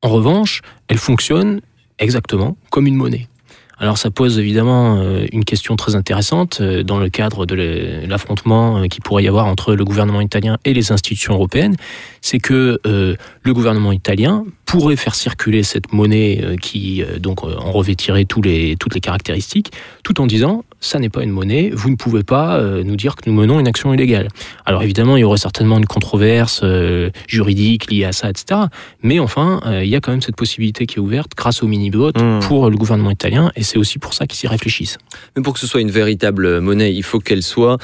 [0.01, 1.61] En revanche, elle fonctionne
[1.99, 3.29] exactement comme une monnaie.
[3.79, 8.79] Alors ça pose évidemment euh, une question très intéressante euh, dans le cadre de l'affrontement
[8.79, 11.77] euh, qui pourrait y avoir entre le gouvernement italien et les institutions européennes,
[12.21, 18.47] c'est que le gouvernement italien pourrait faire circuler cette monnaie qui donc en revêtirait toutes
[18.47, 22.83] les caractéristiques, tout en disant ça n'est pas une monnaie, vous ne pouvez pas euh,
[22.85, 24.29] nous dire que nous menons une action illégale.
[24.67, 28.61] Alors évidemment, il y aurait certainement une controverse euh, juridique liée à ça, etc.
[29.03, 31.67] Mais enfin, euh, il y a quand même cette possibilité qui est ouverte grâce au
[31.67, 32.41] mini-bot Mm.
[32.41, 34.99] pour le gouvernement italien, et c'est aussi pour ça qu'ils y réfléchissent.
[35.37, 37.79] Mais pour que ce soit une véritable monnaie, il faut qu'elle soit,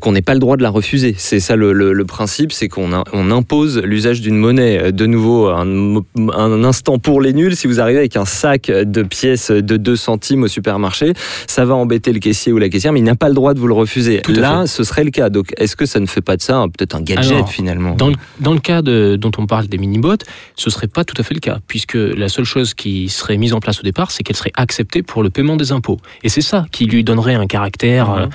[0.00, 1.14] qu'on n'ait pas le droit de la refuser.
[1.18, 4.92] C'est ça le, le- le principe, c'est qu'on on impose l'usage d'une monnaie.
[4.92, 5.96] De nouveau, un,
[6.34, 9.96] un instant pour les nuls, si vous arrivez avec un sac de pièces de 2
[9.96, 11.12] centimes au supermarché,
[11.46, 13.58] ça va embêter le caissier ou la caissière, mais il n'a pas le droit de
[13.60, 14.20] vous le refuser.
[14.22, 15.30] Tout Là, ce serait le cas.
[15.30, 17.94] Donc, est-ce que ça ne fait pas de ça un- peut-être un gadget Alors, finalement
[17.94, 20.16] Dans le, dans le cas de- dont on parle des mini-bots,
[20.56, 23.52] ce serait pas tout à fait le cas, puisque la seule chose qui serait mise
[23.52, 25.98] en place au départ, c'est qu'elle serait acceptée pour le paiement des impôts.
[26.22, 28.18] Et c'est ça qui lui donnerait un caractère Mhm.
[28.18, 28.26] euh,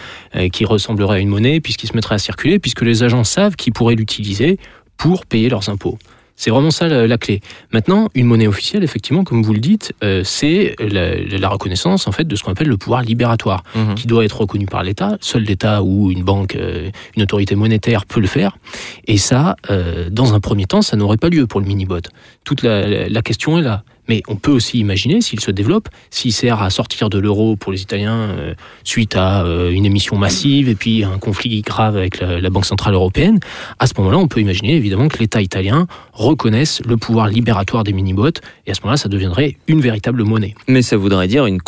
[0.45, 3.55] euh, qui ressemblerait à une monnaie, puisqu'il se mettrait à circuler, puisque les agents savent
[3.55, 4.57] qu'ils pourraient l'utiliser
[4.97, 5.97] pour payer leurs impôts.
[6.41, 7.41] C'est vraiment ça la, la clé.
[7.73, 12.13] Maintenant, une monnaie officielle, effectivement, comme vous le dites, euh, c'est la, la reconnaissance en
[12.13, 13.95] fait de ce qu'on appelle le pouvoir libératoire Mhm.
[13.95, 15.17] qui doit être reconnu par l'État.
[15.19, 18.57] Seul l'État ou une banque, euh, une autorité monétaire peut le faire.
[19.05, 21.99] Et ça, euh, dans un premier temps, ça n'aurait pas lieu pour le mini-bot.
[22.45, 23.83] Toute la question est là.
[24.09, 27.71] Mais on peut aussi imaginer, s'il se développe, s'il sert à sortir de l'euro pour
[27.71, 32.19] les Italiens euh, suite à euh, une émission massive et puis un conflit grave avec
[32.19, 33.39] la, la Banque Centrale Européenne,
[33.77, 37.93] à ce moment-là, on peut imaginer évidemment que l'État italien reconnaisse le pouvoir libératoire des
[37.93, 40.55] mini-bots et à ce moment-là, ça deviendrait une véritable monnaie.
[40.67, 41.59] Mais ça voudrait dire une,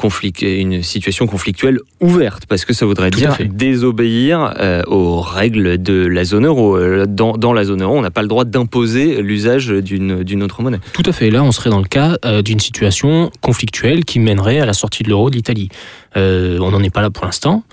[0.82, 6.24] situation conflictuelle ouverte, parce que ça voudrait Tout dire désobéir euh, aux règles de la
[6.24, 6.80] zone euro.
[7.06, 10.62] Dans, dans la zone euro, on n'a pas le droit d'imposer l'usage d'une d'une autre
[10.62, 10.80] monnaie.
[10.94, 11.30] Tout à fait.
[11.30, 15.04] Là, on serait dans le cas euh, d'une situation conflictuelle qui mènerait à la sortie
[15.04, 15.70] de l'euro de l'Italie.
[16.16, 17.64] Euh, on n'en est pas là pour l'instant,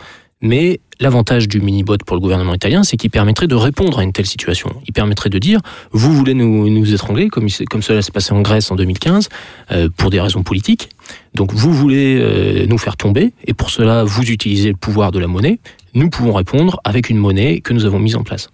[0.40, 4.12] mais l'avantage du mini-bot pour le gouvernement italien, c'est qu'il permettrait de répondre à une
[4.12, 4.70] telle situation.
[4.86, 5.60] Il permettrait de dire,
[5.92, 9.28] vous voulez nous, étrangler, comme, cela s'est passé en Grèce en 2015,
[9.70, 10.88] euh, pour des raisons politiques.
[11.34, 15.28] Donc vous voulez nous faire tomber, et pour cela, vous utilisez le pouvoir de la
[15.28, 15.60] monnaie.
[15.98, 18.50] Nous pouvons répondre avec une monnaie que nous avons mise en place.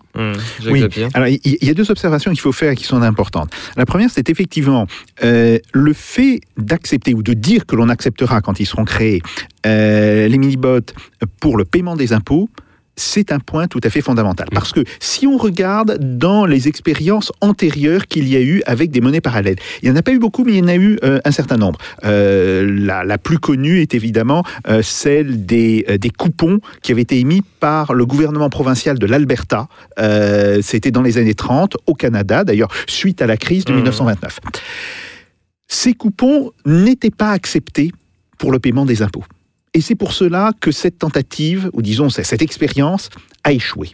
[0.66, 0.82] Oui.
[1.12, 3.50] Alors, il y a deux observations qu'il faut faire et qui sont importantes.
[3.76, 4.86] La première, c'est effectivement
[5.22, 9.20] euh, le fait d'accepter ou de dire que l'on acceptera quand ils seront créés
[9.66, 10.94] euh, les mini-bots
[11.38, 12.48] pour le paiement des impôts.
[12.96, 14.48] C'est un point tout à fait fondamental.
[14.52, 19.00] Parce que si on regarde dans les expériences antérieures qu'il y a eu avec des
[19.00, 20.98] monnaies parallèles, il n'y en a pas eu beaucoup, mais il y en a eu
[21.02, 21.78] euh, un certain nombre.
[22.04, 27.18] Euh, la, la plus connue est évidemment euh, celle des, des coupons qui avaient été
[27.18, 29.68] émis par le gouvernement provincial de l'Alberta.
[30.62, 33.78] C'était dans les années 30 au Canada, d'ailleurs, suite à la crise de Mhm.
[33.78, 34.40] 1929.
[35.66, 37.90] Ces coupons n'étaient pas acceptés
[38.38, 39.24] pour le paiement des impôts.
[39.74, 43.10] Et c'est pour cela que cette tentative, ou disons cette expérience,
[43.42, 43.92] a échoué.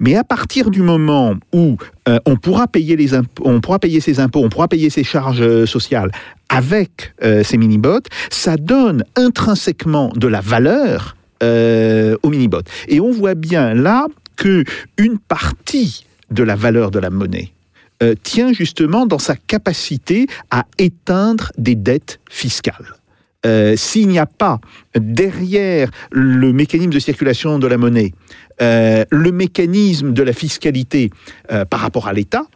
[0.00, 1.76] Mais à partir du moment où
[2.08, 6.10] euh, on pourra payer ses impôts, on pourra payer ses charges euh, sociales
[6.48, 12.62] avec euh, ces mini-bots, ça donne intrinsèquement de la valeur aux mini-bots.
[12.88, 14.64] Et on voit bien là que
[14.96, 17.52] une partie de la valeur de la monnaie
[18.22, 22.96] tient justement dans sa capacité à éteindre des dettes fiscales.
[23.44, 24.60] Euh, S'il n'y a pas
[24.94, 28.12] derrière le mécanisme de circulation de la monnaie
[28.62, 31.10] euh, le mécanisme de la fiscalité
[31.52, 32.46] euh, par rapport à l'État,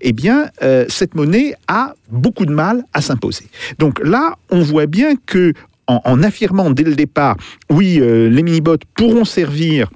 [0.00, 0.48] eh bien,
[0.88, 3.44] cette monnaie a beaucoup de mal à s'imposer.
[3.78, 5.52] Donc là, on voit bien que
[5.86, 7.36] en, affirmant dès le départ,
[7.70, 9.90] oui, les mini-bots pourront servir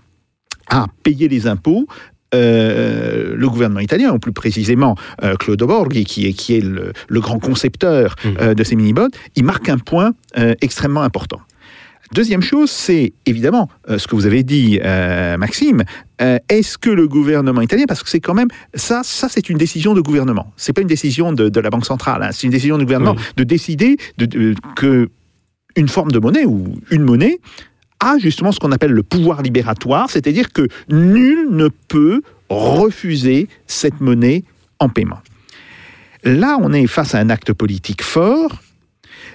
[0.68, 1.88] à payer les impôts,
[2.34, 6.92] euh, le gouvernement italien, ou plus précisément euh, Claude Borghi, qui est, qui est le,
[7.08, 8.34] le grand concepteur Mhm.
[8.40, 10.12] euh, de ces mini-bots, il marque un point
[10.60, 11.40] extrêmement important.
[12.14, 14.80] Deuxième chose, c'est évidemment ce que vous avez dit,
[15.38, 15.82] Maxime.
[16.48, 19.92] Est-ce que le gouvernement italien, parce que c'est quand même ça, ça c'est une décision
[19.94, 20.50] de gouvernement.
[20.56, 22.22] C'est pas une décision de, de la banque centrale.
[22.22, 22.30] hein.
[22.32, 23.22] C'est une décision du gouvernement Oui.
[23.36, 25.08] de décider de, de- que
[25.76, 27.38] une forme de monnaie ou une monnaie
[28.00, 34.00] a justement ce qu'on appelle le pouvoir libératoire, c'est-à-dire que nul ne peut refuser cette
[34.00, 34.44] monnaie
[34.78, 35.20] en paiement.
[36.24, 38.62] Là, on est face à un acte politique fort,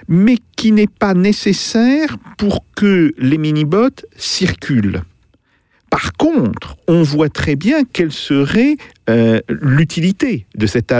[0.08, 5.02] mais qui n'est pas nécessaire pour que les mini-bots circulent.
[5.90, 8.76] Par contre, on voit très bien quelle serait
[9.08, 10.92] euh, l'utilité de cet,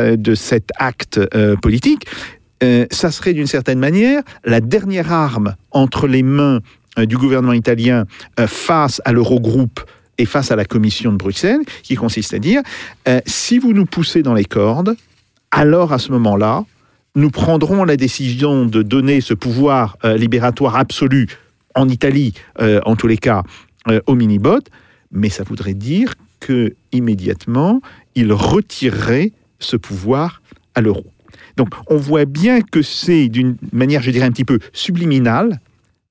[0.77, 2.07] acte euh, politique.
[2.62, 6.61] Euh, ça serait d'une certaine manière la dernière arme entre les mains
[6.96, 8.04] du gouvernement italien
[8.38, 9.80] euh, face à l'Eurogroupe
[10.18, 12.62] et face à la Commission de Bruxelles, qui consiste à dire,
[13.09, 14.96] euh, si vous nous poussez dans les cordes,
[15.50, 16.64] alors à ce moment-là,
[17.16, 21.28] nous prendrons la décision de donner ce pouvoir euh, libératoire absolu
[21.74, 23.42] en Italie, euh, en tous les cas,
[23.88, 24.64] euh, au mini-bot,
[25.12, 27.80] mais ça voudrait dire que immédiatement,
[28.14, 30.42] il retirerait ce pouvoir
[30.74, 31.07] à l'euro.
[31.57, 35.61] Donc, on voit bien que c'est d'une manière, je dirais, un petit peu subliminale,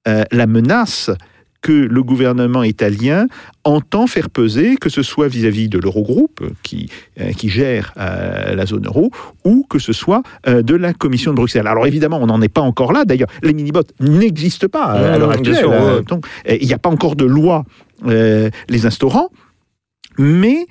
[0.07, 1.09] euh, la menace
[1.63, 3.25] que le gouvernement italien
[3.63, 6.89] entend faire peser, que ce soit vis-à-vis de l'Eurogroupe, qui,
[7.19, 9.09] euh, qui gère euh, la zone euro,
[9.45, 11.65] ou que ce soit euh, de la Commission de Bruxelles.
[11.65, 13.05] Alors évidemment, on n'en est pas encore là.
[13.05, 15.65] D'ailleurs, les mini-bots n'existent pas à l'heure actuelle.
[16.07, 17.63] donc, il n'y a pas encore de loi
[18.05, 19.29] les instaurant.
[20.19, 20.67] Mais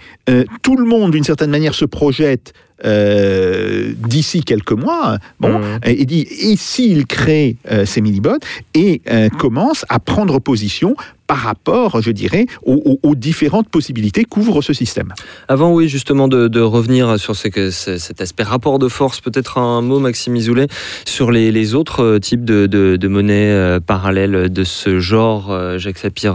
[0.62, 2.52] tout le monde, d'une certaine manière, se projette
[2.84, 6.04] euh, d'ici quelques mois, bon, Mmh.
[6.06, 8.38] dit, et s'il crée euh, ces mini-bots,
[8.74, 10.96] et euh, commence à prendre position
[11.32, 15.14] par rapport, je dirais, aux, différentes possibilités qu'ouvre ce système.
[15.48, 20.36] Avant, oui, justement, de, revenir sur cet aspect rapport de force, peut-être un mot, Maxime
[20.36, 20.66] Isoulet,
[21.06, 25.50] sur les, autres euh, types de, monnaies euh, parallèles de ce genre.
[25.50, 26.34] Euh, Jacques Sapir,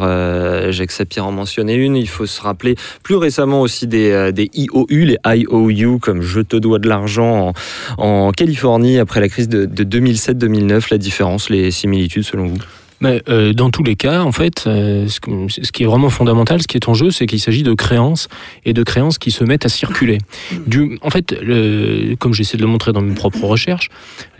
[0.71, 1.95] Jacques Sapir en mentionnait une.
[1.95, 6.79] Il faut se rappeler plus récemment aussi des, IOU, les IOU, comme je te dois
[6.79, 7.53] de l'argent
[7.99, 10.88] en, Californie après la crise de 2007-2009.
[10.89, 12.57] La différence, les similitudes selon vous?
[13.03, 16.77] Euh, dans tous les cas, en fait, euh, ce, qui est vraiment fondamental, ce qui
[16.77, 18.27] est en jeu, c'est qu'il s'agit de créances
[18.65, 20.19] et de créances qui se mettent à circuler.
[21.01, 21.36] En fait,
[22.19, 23.89] comme j'essaie de le montrer dans mes propres recherches,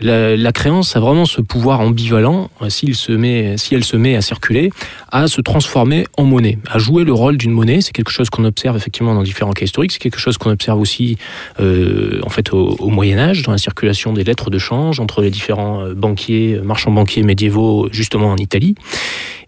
[0.00, 4.70] la, créance a vraiment ce pouvoir ambivalent, euh, si elle se met à circuler,
[5.12, 7.80] à se transformer en monnaie, à jouer le rôle d'une monnaie.
[7.80, 9.92] C'est quelque chose qu'on observe effectivement dans différents cas historiques.
[9.92, 11.16] C'est quelque chose qu'on observe aussi,
[11.58, 15.30] en fait, au, au Moyen Âge, dans la circulation des lettres de change entre les
[15.30, 18.47] différents banquiers, marchands banquiers médiévaux, justement en Italie.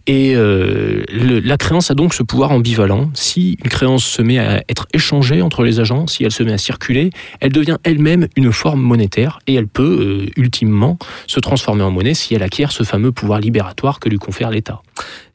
[0.06, 3.10] Et euh, le- la créance a donc ce pouvoir ambivalent.
[3.14, 6.52] Si une créance se met à être échangée entre les agents, si elle se met
[6.52, 7.10] à circuler,
[7.40, 12.14] elle devient elle-même une forme monétaire et elle peut euh, ultimement se transformer en monnaie
[12.14, 14.80] si elle acquiert ce fameux pouvoir libératoire que lui confère l'État.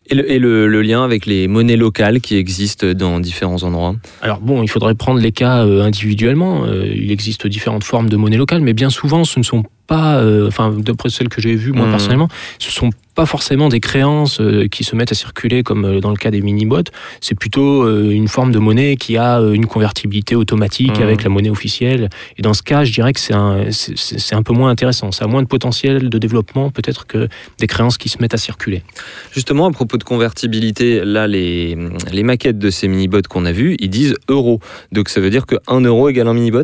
[0.07, 3.95] Et, le, et le- le lien avec les monnaies locales qui existent dans différents endroits?
[4.21, 6.65] Alors bon, il faudrait prendre les cas euh, individuellement.
[6.67, 10.47] Il existe différentes formes de monnaie locale, mais bien souvent, ce ne sont pas, euh,
[10.47, 11.91] enfin, d'après celles que j'ai vues moi Mhm.
[11.91, 12.27] personnellement,
[12.59, 16.11] ce sont pas forcément des créances euh, qui se mettent à circuler comme euh, dans
[16.11, 16.91] le cas des mini-bots.
[17.21, 21.03] C'est plutôt euh, une forme de monnaie qui a une convertibilité automatique Mhm.
[21.03, 22.09] avec la monnaie officielle.
[22.37, 25.11] Et dans ce cas, je dirais que c'est un, c'est un peu moins intéressant.
[25.11, 28.37] Ça a moins de potentiel de développement peut-être que des créances qui se mettent à
[28.37, 28.83] circuler.
[29.31, 31.77] Justement, à propos de convertibilité, là, les,
[32.11, 34.59] les maquettes de ces mini-bots qu'on a vues, ils disent euro.
[34.91, 36.63] Donc ça veut dire que 1 euro égale un mini-bot?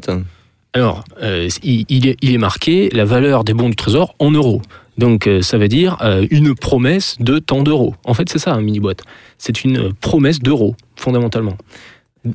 [0.73, 4.31] Alors, euh, il, il est, il est marqué la valeur des bons du trésor en
[4.31, 4.61] euros.
[4.97, 7.95] Donc, euh, ça veut dire euh, une promesse de tant d'euros.
[8.05, 8.93] En fait, c'est ça un mini-bot.
[9.37, 11.57] C'est une promesse d'euros, fondamentalement.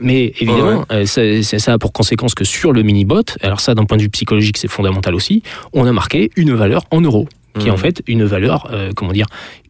[0.00, 3.84] Mais évidemment, ça, ça- ça a pour conséquence que sur le mini-bot, alors ça, d'un
[3.84, 7.68] point de vue psychologique, c'est fondamental aussi, on a marqué une valeur en euros, qui
[7.68, 7.80] est en Mhm.
[7.80, 9.26] fait une valeur, comment dire,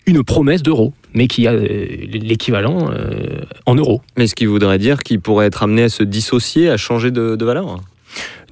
[0.07, 2.91] une promesse d'euros, mais qui a l'équivalent
[3.67, 4.01] en euros.
[4.17, 7.37] Mais ce qui voudrait dire qu'il pourrait être amené à se dissocier, à changer de,
[7.37, 7.79] de valeur?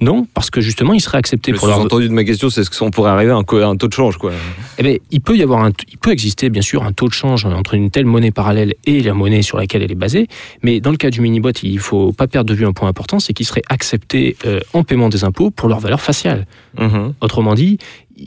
[0.01, 2.63] Non, parce que justement, il serait accepté Le pour leur sous-entendu de ma question, c'est
[2.63, 4.31] ce qu'on pourrait arriver à un, taux de change, quoi.
[4.77, 7.13] Eh bien, il peut y avoir un, il peut exister bien sûr un taux de
[7.13, 10.27] change entre une telle monnaie parallèle et la monnaie sur laquelle elle est basée,
[10.63, 13.19] mais dans le cas du mini-bot, il faut pas perdre de vue un point important,
[13.19, 16.45] c'est qu'ils seraient acceptés euh, en paiement des impôts pour leur valeur faciale.
[16.77, 17.13] Mhm.
[17.21, 17.77] Autrement dit,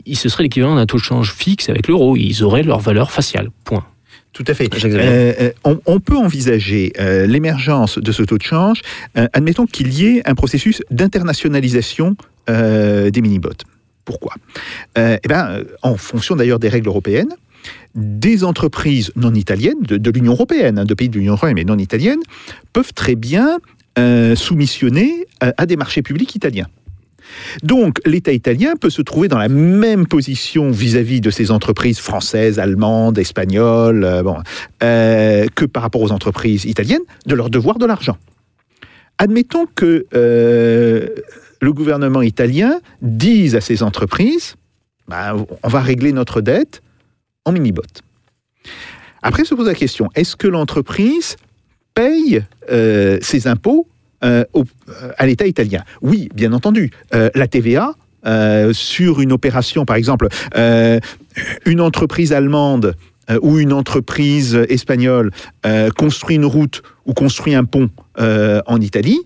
[0.05, 3.11] il ce serait l'équivalent d'un taux de change fixe avec l'euro, ils auraient leur valeur
[3.11, 3.49] faciale.
[3.63, 3.85] Point.
[4.33, 4.69] Tout à fait.
[4.85, 8.81] Euh, euh, on, on peut envisager euh, l'émergence de ce taux de change.
[9.17, 12.15] euh, admettons qu'il y ait un processus d'internationalisation
[12.47, 13.63] des mini-bots.
[14.05, 14.33] Pourquoi?
[14.97, 17.35] Eh ben, En fonction d'ailleurs des règles européennes,
[17.93, 21.63] des entreprises non italiennes, de, de l'Union européenne, hein, de pays de l'Union européenne, mais
[21.63, 22.21] non italiennes,
[22.73, 23.59] peuvent très bien
[24.35, 26.67] soumissionner à des marchés publics italiens.
[27.63, 32.59] Donc l'État italien peut se trouver dans la même position vis-à-vis de ses entreprises françaises,
[32.59, 34.23] allemandes, espagnoles, euh,
[34.83, 38.17] euh, que par rapport aux entreprises italiennes, de leur devoir de l'argent.
[39.17, 41.07] Admettons que euh,
[41.61, 44.55] le gouvernement italien dise à ces entreprises,
[45.07, 46.81] bah, on va régler notre dette
[47.45, 47.83] en mini-bot.
[49.21, 51.35] Après se pose la question, est-ce que l'entreprise
[51.93, 52.43] paye
[53.21, 53.87] ses impôts
[54.23, 54.63] euh, euh,
[55.17, 56.91] à l'État italien Oui, bien entendu.
[57.13, 57.93] Euh, la TVA,
[58.73, 60.27] sur une opération, par exemple,
[61.65, 62.95] une entreprise allemande
[63.41, 65.31] ou une entreprise espagnole
[65.97, 69.19] construit une route ou construit un pont en Italie,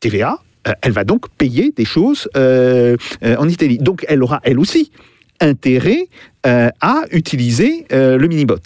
[0.00, 0.38] TVA,
[0.82, 3.78] elle va donc payer des choses en Italie.
[3.78, 4.92] Donc elle aura, elle aussi,
[5.40, 6.08] intérêt
[6.44, 8.60] à utiliser le minibot.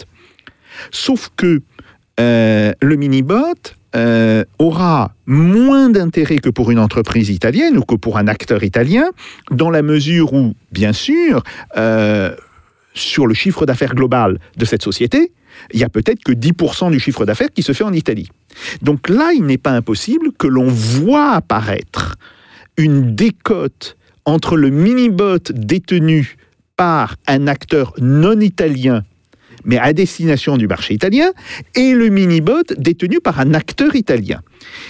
[0.91, 1.61] Sauf que
[2.17, 3.55] le minibot
[3.95, 9.09] euh, aura moins d'intérêt que pour une entreprise italienne ou que pour un acteur italien,
[9.51, 11.43] dans la mesure où, bien sûr,
[11.77, 12.35] euh,
[12.93, 15.31] sur le chiffre d'affaires global de cette société,
[15.73, 18.29] il y a peut-être que 10% du chiffre d'affaires qui se fait en Italie.
[18.81, 22.15] Donc là, il n'est pas impossible que l'on voit apparaître
[22.77, 26.37] une décote entre le minibot détenu
[26.75, 29.03] par un acteur non italien,
[29.65, 31.31] mais à destination du marché italien,
[31.75, 34.41] et le minibot détenu par un acteur italien.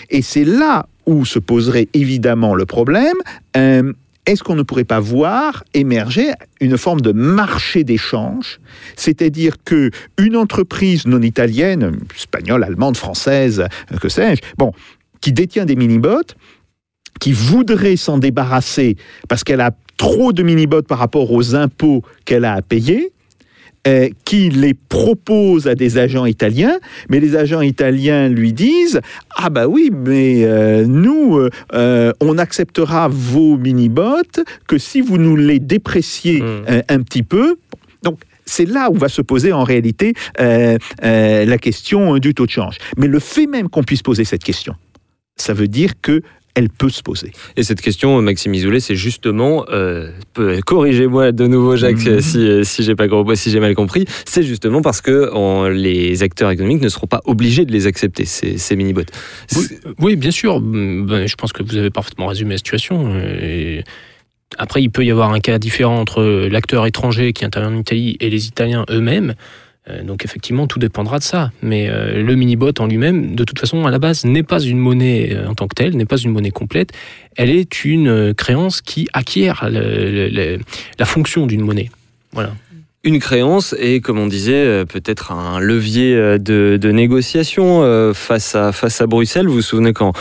[0.10, 3.18] Et c'est là où se poserait évidemment le problème.
[3.58, 3.94] euh,
[4.26, 8.60] est-ce qu'on ne pourrait pas voir émerger une forme de marché d'échange,
[8.96, 13.60] c'est-à-dire que une entreprise non italienne, espagnole, allemande, française,
[13.94, 14.72] euh, que sais-je, bon,
[15.22, 16.34] qui détient des mini-bots,
[17.20, 18.98] qui voudrait s'en débarrasser
[19.30, 23.12] parce qu'elle a trop de mini-bots par rapport aux impôts qu'elle a à payer,
[23.88, 26.78] euh, qui les propose à des agents italiens,
[27.10, 29.02] mais les agents italiens lui disent
[29.36, 31.40] ah bah oui, mais euh, nous
[31.74, 36.66] euh, on acceptera vos mini-bots que si vous nous les dépréciez Mm.
[36.70, 37.56] euh, un petit peu.
[38.04, 42.78] Donc c'est là où va se poser en réalité la question du taux de change.
[42.98, 44.76] Mais le fait même qu'on puisse poser cette question,
[45.36, 46.22] ça veut dire que
[46.56, 47.32] elle peut se poser.
[47.58, 50.10] Et cette question, Maxime Isolé, c'est justement, euh,
[50.66, 52.22] corrigez-moi de nouveau Jacques Mhm.
[52.22, 56.24] si, euh, si j'ai pas si j'ai mal compris, c'est justement parce que on- les
[56.24, 59.04] acteurs économiques ne seront pas obligés de les accepter ces, ces mini-bots.
[59.56, 59.66] Oui,
[60.00, 60.60] oui, bien sûr.
[60.62, 63.14] Mm, ben, je pense que vous avez parfaitement résumé la situation.
[63.14, 63.38] euh,
[63.80, 63.84] et
[64.58, 68.16] Après, il peut y avoir un cas différent entre l'acteur étranger qui intervient en Italie
[68.22, 69.34] et les Italiens eux-mêmes.
[69.90, 71.52] Euh, Donc effectivement, tout dépendra de ça.
[71.62, 74.80] Mais euh, le mini-bot en lui-même, de toute façon, à la base, n'est pas une
[74.80, 76.92] monnaie euh, en tant que telle, n'est pas une monnaie complète.
[77.36, 81.90] Elle est une créance qui acquiert la fonction d'une monnaie.
[82.32, 82.54] Voilà.
[83.04, 89.02] Une créance et, comme on disait, peut-être un levier de, de négociation face à, face
[89.02, 89.48] à Bruxelles.
[89.48, 90.14] Vous vous souvenez quand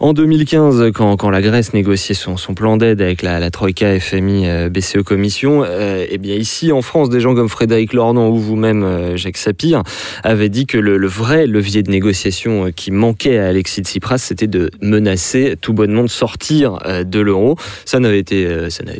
[0.00, 5.02] en 2015, quand, la Grèce négociait son, plan d'aide avec la, Troïka, FMI, euh, BCE
[5.02, 9.16] Commission, euh, eh bien ici en France, des gens comme Frédéric Lornon ou vous-même, euh,
[9.16, 9.82] Jacques Sapir,
[10.22, 14.70] avaient dit que le, vrai levier de négociation qui manquait à Alexis Tsipras, c'était de
[14.82, 17.56] menacer tout bonnement de sortir de l'euro.
[17.84, 18.24] Ça n'avait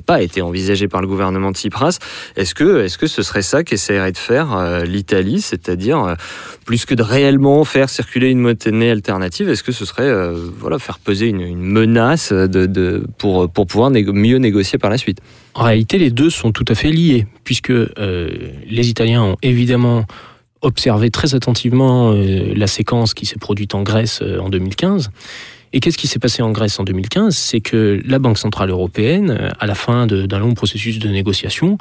[0.04, 1.98] pas été envisagé par le gouvernement de Tsipras.
[2.36, 6.16] Est-ce que, ce serait ça qu'essaierait de faire l'Italie, c'est-à-dire
[6.64, 10.12] plus que de réellement faire circuler une monnaie alternative, est-ce que ce serait
[10.58, 12.32] voilà faire peser une, menace
[13.18, 15.20] pour pouvoir mieux négocier par la suite
[15.54, 18.30] En réalité, les deux sont tout à fait liés, puisque euh,
[18.68, 20.04] les Italiens ont évidemment
[20.62, 25.10] observé très attentivement euh, la séquence qui s'est produite en Grèce euh, en 2015.
[25.72, 29.50] Et qu'est-ce qui s'est passé en Grèce en 2015 C'est que la Banque Centrale Européenne,
[29.58, 31.76] à la fin d'un long processus de négociation,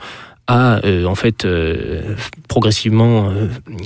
[0.47, 1.47] a en fait
[2.47, 3.31] progressivement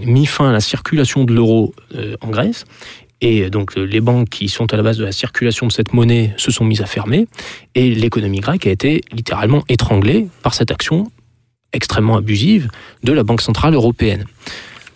[0.04, 1.76] mis fin à la circulation de l'euro
[2.22, 2.66] en Grèce.
[3.22, 5.94] Et donc euh, les banques qui sont à la base de la circulation de cette
[5.94, 7.28] monnaie se sont mises à fermer
[7.76, 11.12] et l'économie grecque a été littéralement étranglée par cette action
[11.74, 12.70] extrêmement abusive
[13.04, 14.26] de la Banque Centrale Européenne.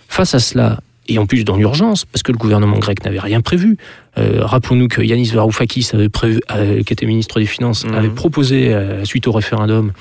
[0.07, 3.41] Face à cela, et en plus dans l'urgence, parce que le gouvernement grec n'avait rien
[3.41, 3.77] prévu,
[4.17, 7.93] euh, rappelons-nous que Yanis Varoufakis, avait prévu, euh, qui était ministre des Finances, Mhm.
[7.93, 9.91] avait proposé, euh, suite au référendum,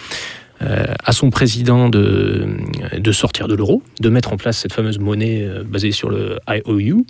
[1.04, 2.46] à son président de,
[2.98, 6.38] de sortir de l'euro, de mettre en place cette fameuse monnaie euh, basée sur le
[6.48, 7.04] IOU.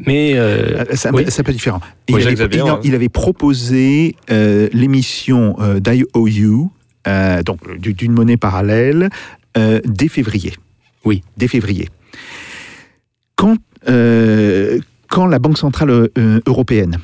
[0.00, 1.24] Mais euh, Euh, C'est un, oui.
[1.26, 1.80] un peu différent.
[2.10, 2.48] Oui, Il, avait,
[2.84, 6.70] il proposé euh, l'émission euh, d'IOU,
[7.06, 9.08] euh, donc du- d'une monnaie parallèle,
[9.56, 10.54] euh, dès février.
[11.04, 11.22] Oui.
[11.36, 11.88] Dès février.
[13.36, 13.56] Quand,
[13.88, 16.98] euh, quand la Banque Centrale euh, Européenne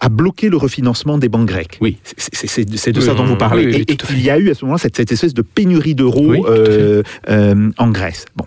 [0.00, 1.78] a bloqué le refinancement des banques grecques.
[1.80, 1.98] Oui.
[2.16, 3.66] C'est- de Oui, ça dont vous parlez.
[3.66, 5.94] oui, oui, et il y a eu à ce moment-là cette, cette espèce de pénurie
[5.94, 8.24] d'euros euh, euh, en Grèce.
[8.36, 8.44] Bon.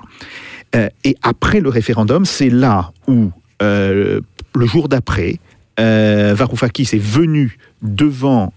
[0.75, 3.31] Euh, et après le référendum, c'est là où,
[3.61, 4.21] le
[4.65, 5.37] jour d'après,
[5.77, 8.53] Varoufakis est venu devant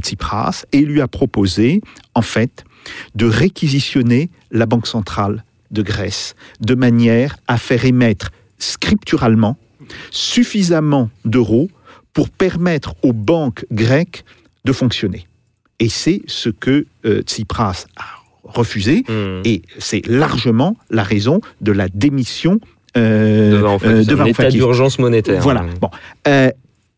[0.00, 1.80] Tsipras et lui a proposé,
[2.14, 2.64] en fait,
[3.14, 9.56] de réquisitionner la Banque centrale de Grèce de manière à faire émettre scripturalement
[10.10, 11.68] suffisamment d'euros
[12.16, 14.24] pour permettre aux banques grecques
[14.64, 15.26] de fonctionner.
[15.80, 18.04] Et c'est ce que euh, Tsipras a
[18.42, 19.42] refusé, Hmm.
[19.44, 22.58] et c'est largement la raison de la démission
[22.96, 23.92] euh, de Varoufakis.
[23.92, 24.56] euh, de Varoufakis.
[24.56, 25.42] d'urgence monétaire.
[25.42, 25.64] Voilà.
[25.64, 25.74] Hmm.
[25.78, 25.90] Bon.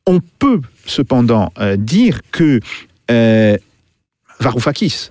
[0.07, 2.61] On peut cependant dire que
[4.41, 5.09] Varoufakis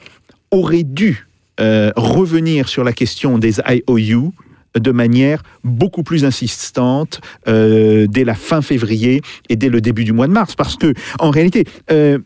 [0.51, 1.27] aurait dû
[1.59, 4.33] revenir sur la question des IOU
[4.79, 10.13] de manière beaucoup plus insistante euh, dès la fin février et dès le début du
[10.13, 12.17] mois de mars, parce que en réalité, euh,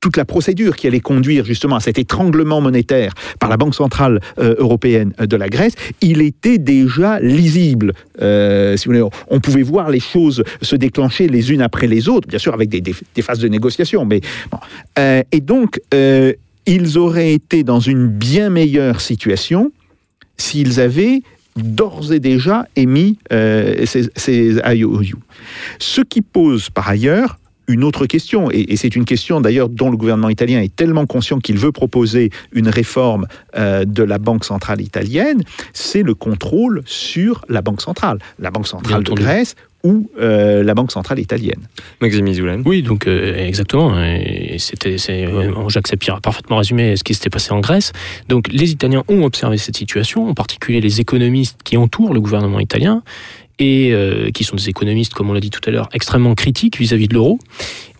[0.00, 4.20] toute la procédure qui allait conduire justement à cet étranglement monétaire par la Banque centrale
[4.38, 7.92] euh, européenne de la Grèce, il était déjà lisible.
[8.18, 12.28] Si vous voulez, on pouvait voir les choses se déclencher les unes après les autres,
[12.28, 14.04] bien sûr avec des, phases de négociation.
[14.04, 14.20] Mais
[15.32, 15.80] et donc,
[16.66, 19.72] ils auraient été dans une bien meilleure situation
[20.36, 21.22] s'ils avaient
[21.56, 25.18] d'ores et déjà émis euh, ces, ces IOU.
[25.78, 29.90] Ce qui pose par ailleurs une autre question, et, et c'est une question d'ailleurs dont
[29.90, 33.26] le gouvernement italien est tellement conscient qu'il veut proposer une réforme
[33.56, 38.68] euh, de la Banque centrale italienne, c'est le contrôle sur la Banque centrale, la Banque
[38.68, 39.22] centrale de entendu.
[39.22, 41.68] Grèce ou euh, la Banque centrale italienne.
[42.00, 42.62] Maxime Izoulan.
[42.64, 44.02] Oui, donc euh, exactement.
[44.02, 47.92] Et c'était, c'est, euh, Jacques Sapir a parfaitement résumé ce qui s'était passé en Grèce.
[48.28, 52.60] Donc les Italiens ont observé cette situation, en particulier les économistes qui entourent le gouvernement
[52.60, 53.02] italien
[53.58, 56.78] et euh, qui sont des économistes, comme on l'a dit tout à l'heure, extrêmement critiques
[56.78, 57.38] vis-à-vis de l'euro.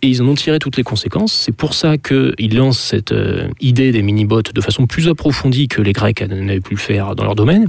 [0.03, 1.33] Et ils en ont tiré toutes les conséquences.
[1.33, 5.81] C'est pour ça qu'ils lancent cette euh, idée des mini-bots de façon plus approfondie que
[5.81, 7.67] les Grecs n'avaient pu le faire dans leur domaine.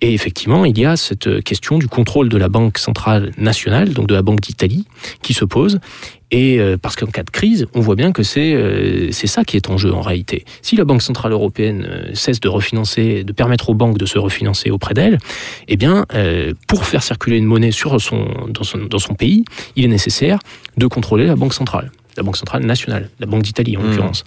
[0.00, 4.06] Et effectivement, il y a cette question du contrôle de la Banque centrale nationale, donc
[4.06, 4.86] de la Banque d'Italie,
[5.22, 5.80] qui se pose.
[6.30, 9.44] Et euh, parce qu'en cas de crise, on voit bien que c'est euh, c'est ça
[9.44, 10.44] qui est en jeu en réalité.
[10.60, 14.18] Si la Banque centrale européenne euh, cesse de refinancer, de permettre aux banques de se
[14.18, 15.18] refinancer auprès d'elle,
[15.68, 16.04] eh bien,
[16.66, 18.26] pour faire circuler une monnaie dans, son,
[18.88, 19.44] dans son pays,
[19.76, 20.38] il est nécessaire
[20.76, 23.86] de contrôler la Banque centrale, la Banque centrale nationale, la Banque d'Italie en Mhm.
[23.90, 24.24] l'occurrence.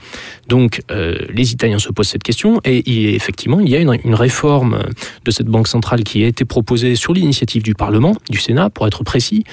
[0.47, 3.97] Donc, euh, les Italiens se posent cette question et il- effectivement, il y a une,
[4.05, 4.79] une réforme
[5.25, 8.87] de cette Banque centrale qui a été proposée sur l'initiative du Parlement, du Sénat, pour
[8.87, 9.43] être précis.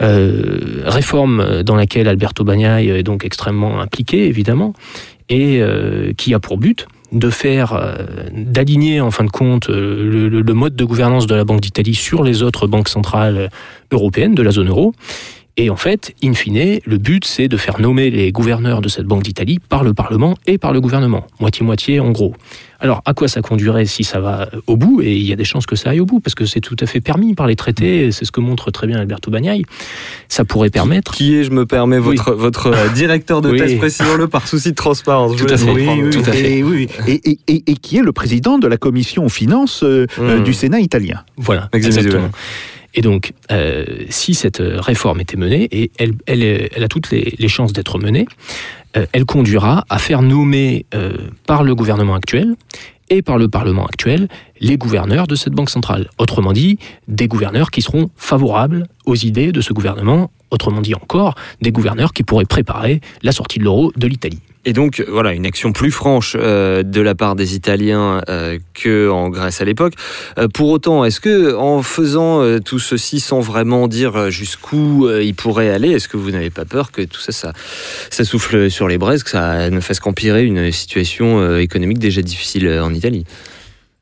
[0.00, 4.72] Euh, réforme dans laquelle Alberto Bagnai est donc extrêmement impliqué, évidemment,
[5.28, 7.96] et euh, qui a pour but de faire, euh,
[8.32, 12.42] d'aligner en fin de compte le mode de gouvernance de la Banque d'Italie sur les
[12.42, 13.50] autres banques centrales
[13.90, 14.94] européennes de la zone euro.
[15.56, 19.04] Et en fait, in fine, le but, c'est de faire nommer les gouverneurs de cette
[19.06, 21.26] Banque d'Italie par le Parlement et par le gouvernement.
[21.40, 22.34] Moitié-moitié, en gros.
[22.78, 25.02] Alors, à quoi ça conduirait si ça va au bout?
[25.02, 26.76] Et il y a des chances que ça aille au bout, parce que c'est tout
[26.80, 29.62] à fait permis par les traités, et c'est ce que montre très bien Alberto Bagnai.
[30.28, 31.12] Ça pourrait permettre...
[31.12, 32.16] Qui est, je me permets, Oui.
[32.26, 33.58] votre, euh, directeur de Oui.
[33.58, 35.36] thèse, précisons-le par souci de transparence.
[35.36, 35.70] Tout à fait.
[35.70, 36.58] oui, tout à fait.
[36.58, 39.82] Et, oui, et, et- et- et qui est le président de la commission aux finances
[39.82, 40.44] euh, euh, Hmm.
[40.44, 41.22] du Sénat italien.
[41.36, 42.30] Voilà, Maxime exactement.
[42.94, 47.72] Et donc, euh, si cette euh, réforme était menée, et elle, a toutes les, chances
[47.72, 48.26] d'être menée,
[48.96, 50.86] euh, elle conduira à faire nommer
[51.46, 52.56] par le gouvernement actuel
[53.08, 54.28] et par le Parlement actuel
[54.60, 56.08] les gouverneurs de cette banque centrale.
[56.18, 56.78] Autrement dit,
[57.08, 62.12] des gouverneurs qui seront favorables aux idées de ce gouvernement, autrement dit encore, des gouverneurs
[62.12, 64.40] qui pourraient préparer la sortie de l'euro de l'Italie.
[64.66, 69.30] Et donc, voilà, une action plus franche euh, de la part des Italiens euh, qu'en
[69.30, 69.94] Grèce à l'époque.
[70.38, 75.70] Euh, pour autant, est-ce que en faisant tout ceci sans vraiment dire jusqu'où il pourrait
[75.70, 77.52] aller, est-ce que vous n'avez pas peur que tout ça, ça,
[78.10, 82.68] ça souffle sur les braises, que ça ne fasse qu'empirer une situation économique déjà difficile
[82.82, 83.24] en Italie?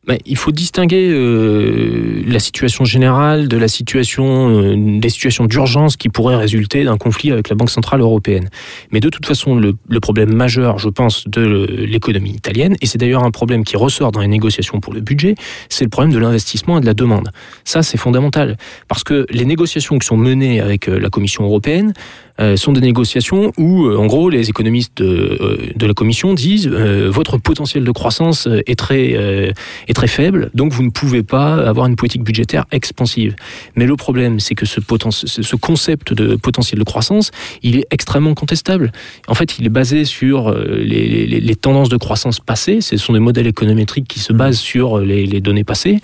[0.09, 5.97] Mais il faut distinguer euh, la situation générale de la situation, euh, des situations d'urgence
[5.97, 8.49] qui pourraient résulter d'un conflit avec la Banque centrale européenne.
[8.91, 12.99] Mais de toute façon, le, le problème majeur, je pense, de l'économie italienne, et c'est
[12.99, 15.35] d'ailleurs un problème qui ressort dans les négociations pour le budget,
[15.69, 17.31] c'est le problème de l'investissement et de la demande.
[17.65, 18.57] Ça, c'est fondamental,
[18.89, 22.81] parce que les négociations qui sont menées avec euh, la Commission européenne euh, sont des
[22.81, 27.39] négociations où, euh, en gros, les économistes de, euh, de la Commission disent euh, votre
[27.39, 29.53] potentiel de croissance euh, est très euh,
[29.89, 33.35] est très faible, donc vous ne pouvez pas avoir une politique budgétaire expansive.
[33.75, 34.81] Mais le problème, c'est que ce,
[35.57, 37.31] concept de potentiel de croissance,
[37.63, 38.93] il est extrêmement contestable.
[39.27, 42.81] En fait, il est basé sur euh, les, tendances de croissance passées.
[42.81, 46.01] Ce sont des modèles économétriques qui se basent sur les données passées.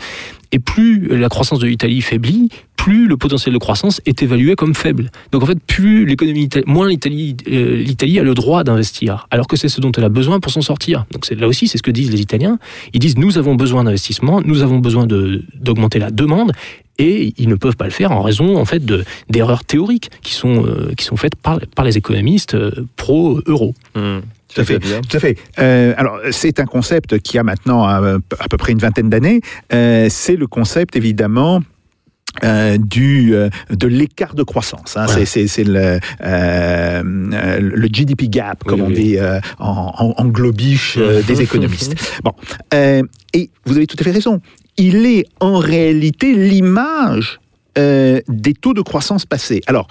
[0.55, 4.75] Et plus la croissance de l'Italie faiblit, plus le potentiel de croissance est évalué comme
[4.75, 5.11] faible.
[5.33, 9.57] Donc en fait, plus l'économie, moins l'Italie, euh, l'Italie a le droit d'investir, alors que
[9.57, 11.07] c'est ce dont elle a besoin pour s'en sortir.
[11.11, 12.59] Donc là aussi, c'est ce que disent les Italiens.
[12.93, 16.53] Ils disent nous avons besoin d'investissement, nous avons besoin de- d'augmenter la demande,
[16.99, 20.35] et ils ne peuvent pas le faire en raison en fait de d'erreurs théoriques qui
[20.35, 23.75] sont euh, qui sont faites par par les économistes euh, pro euro.
[24.55, 24.79] Tout à fait.
[24.79, 25.39] Tout à fait.
[25.59, 29.41] Euh, alors, c'est un concept qui a maintenant euh, à peu près une vingtaine d'années.
[29.73, 31.61] Euh, c'est le concept, évidemment,
[32.43, 34.97] euh, du euh, de l'écart de croissance.
[34.97, 35.07] Hein.
[35.15, 35.25] Ouais.
[35.25, 38.95] C'est- le, euh, le GDP gap, comme Oui, on oui.
[38.95, 39.19] dit
[39.59, 40.33] en, en,
[40.99, 41.95] euh, des économistes.
[42.25, 42.33] Bon,
[42.73, 44.41] et vous avez tout à fait raison.
[44.77, 47.41] Il est en réalité l'image
[47.77, 49.61] des taux de croissance passés.
[49.67, 49.89] Alors,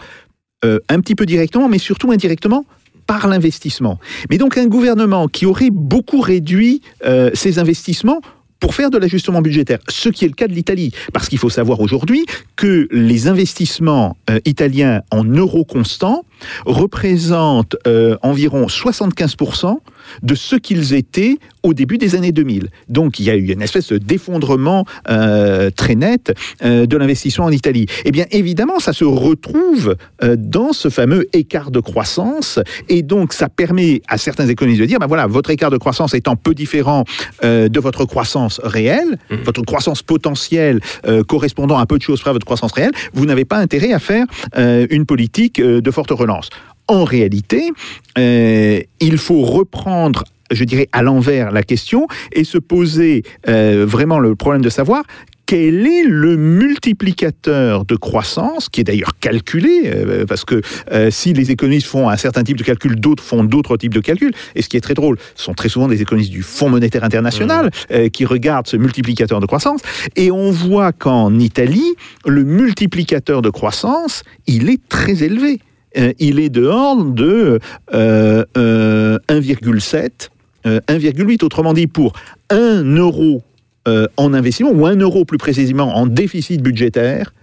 [0.64, 2.66] un petit peu directement, mais surtout indirectement
[3.08, 4.00] par l'investissement.
[4.30, 8.22] Mais donc un gouvernement qui aurait beaucoup réduit euh, ses investissements
[8.64, 10.94] pour faire de l'ajustement budgétaire, ce qui est le cas de l'Italie.
[11.12, 12.26] Parce qu'il faut savoir aujourd'hui
[12.56, 16.24] que les investissements euh, italiens en euros constants
[16.66, 19.80] représentent euh, environ 75%
[20.22, 22.68] de ce qu'ils étaient au début des années 2000.
[22.90, 26.34] Donc il y a eu une espèce d'effondrement euh, très net
[26.64, 27.88] euh, de l'investissement en Italie.
[28.06, 32.60] Eh bien évidemment, ça se retrouve euh, dans ce fameux écart de croissance
[32.90, 36.14] et donc ça permet à certains économistes de dire, ben voilà, votre écart de croissance
[36.14, 37.06] étant peu différent
[37.42, 40.80] de votre croissance réelle, votre croissance potentielle
[41.28, 44.00] correspondant à peu de choses près à votre croissance réelle, vous n'avez pas intérêt à
[44.00, 44.26] faire
[44.58, 46.50] une politique de forte relance.
[46.88, 47.72] En réalité,
[48.18, 54.20] euh, il faut reprendre je dirais à l'envers la question et se poser euh, vraiment
[54.20, 55.04] le problème de savoir
[55.46, 60.62] quel est le multiplicateur de croissance, qui est d'ailleurs calculé, euh, parce que
[60.92, 64.00] euh, si les économistes font un certain type de calcul, d'autres font d'autres types de
[64.00, 64.34] calculs.
[64.56, 67.04] Et ce qui est très drôle, ce sont très souvent des économistes du Fonds monétaire
[67.04, 69.82] international euh, qui regardent ce multiplicateur de croissance.
[70.16, 71.94] Et on voit qu'en Italie,
[72.26, 75.60] le multiplicateur de croissance, il est très élevé.
[75.98, 77.60] Euh, il est de ordre de
[77.94, 80.30] euh, euh, 1,7,
[80.66, 81.44] euh, 1,8.
[81.44, 82.14] Autrement dit, pour
[82.50, 83.42] 1 euro
[83.88, 87.34] euh, en investissement, ou 1 euro plus précisément en déficit budgétaire,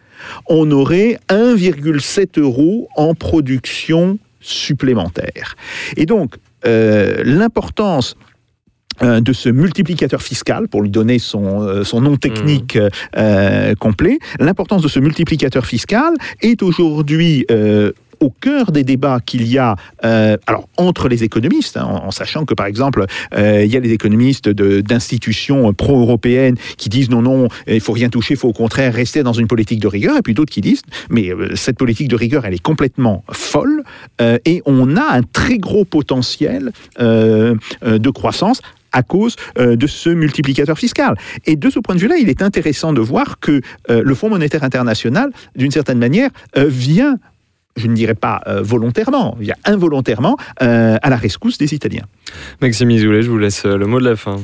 [0.49, 5.57] on aurait 1,7 euros en production supplémentaire.
[5.97, 6.37] Et donc,
[6.67, 8.17] euh, l'importance
[9.03, 12.79] euh, de ce multiplicateur fiscal, pour lui donner son, euh, son nom technique
[13.17, 19.47] euh, complet, l'importance de ce multiplicateur fiscal est aujourd'hui euh, au cœur des débats qu'il
[19.47, 23.73] y a euh, alors entre les économistes, hein, en, sachant que par exemple euh, il
[23.73, 28.37] y a les économistes d'institutions pro-européennes qui disent non non il faut rien toucher, il
[28.37, 31.31] faut au contraire rester dans une politique de rigueur, et puis d'autres qui disent mais
[31.31, 33.83] euh, cette politique de rigueur elle est complètement folle
[34.45, 38.61] et on a un très gros potentiel de croissance
[38.93, 41.17] à cause de ce multiplicateur fiscal.
[41.47, 44.63] Et de ce point de vue-là, il est intéressant de voir que le Fonds monétaire
[44.63, 47.19] international, d'une certaine manière, vient
[47.77, 52.05] je ne dirais pas euh, volontairement, vient involontairement euh, à la rescousse des Italiens.
[52.61, 54.37] Maxime Isoulet, je vous laisse euh, le mot de la fin.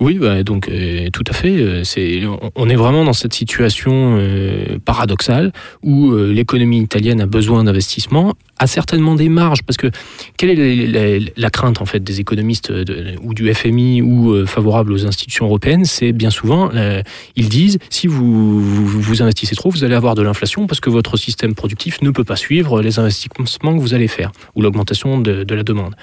[0.00, 1.56] Oui, bah, donc euh, tout à fait.
[1.56, 5.52] euh, C'est, on- on est vraiment dans cette situation euh, paradoxale
[5.84, 9.90] où euh, l'économie italienne a besoin d'investissement, a certainement des marges, parce que
[10.36, 14.92] quelle est la, crainte en fait des économistes de- ou du FMI ou euh, favorables
[14.92, 15.84] aux institutions européennes?
[15.84, 17.02] C'est bien souvent, euh,
[17.36, 21.16] ils disent si vous, vous investissez trop, vous allez avoir de l'inflation parce que votre
[21.16, 25.54] système productif ne peut pas suivre les investissements que vous allez faire ou l'augmentation de,
[25.54, 25.94] la demande.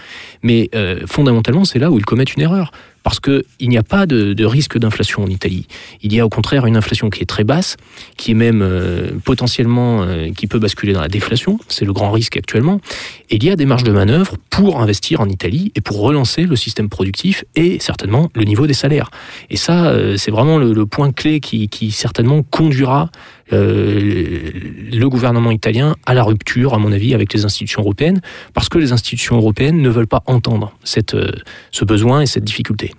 [0.44, 2.72] Mais euh, fondamentalement, c'est là où ils commettent une erreur
[3.04, 5.68] parce qu'il n'y a pas de, risque d'inflation en Italie.
[6.02, 7.78] Il y a au contraire une inflation qui est très basse,
[8.18, 12.12] qui est même euh, potentiellement, euh, qui peut basculer dans la déflation, c'est le grand
[12.12, 12.82] risque actuellement,
[13.30, 16.56] il y a des marges de manœuvre pour investir en Italie et pour relancer le
[16.56, 19.12] système productif et certainement le niveau des salaires.
[19.52, 23.12] Et ça, euh, c'est vraiment le, point clé qui, certainement conduira
[23.54, 24.50] euh,
[24.92, 28.22] le gouvernement italien à la rupture, à mon avis, avec les institutions européennes,
[28.56, 30.74] parce que les institutions européennes ne veulent pas entendre
[31.14, 31.32] euh,
[31.72, 32.92] ce besoin et cette difficulté.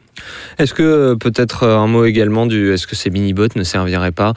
[0.58, 4.34] Est-ce que peut-être un mot également du est-ce que ces mini-bots ne serviraient pas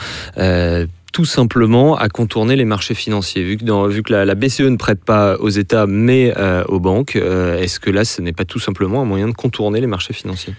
[1.16, 3.42] tout simplement à contourner les marchés financiers.
[3.42, 7.16] Vu que, vu que la, BCE ne prête pas aux États mais euh, aux banques,
[7.16, 10.12] euh, est-ce que là ce n'est pas tout simplement un moyen de contourner les marchés
[10.12, 10.54] financiers?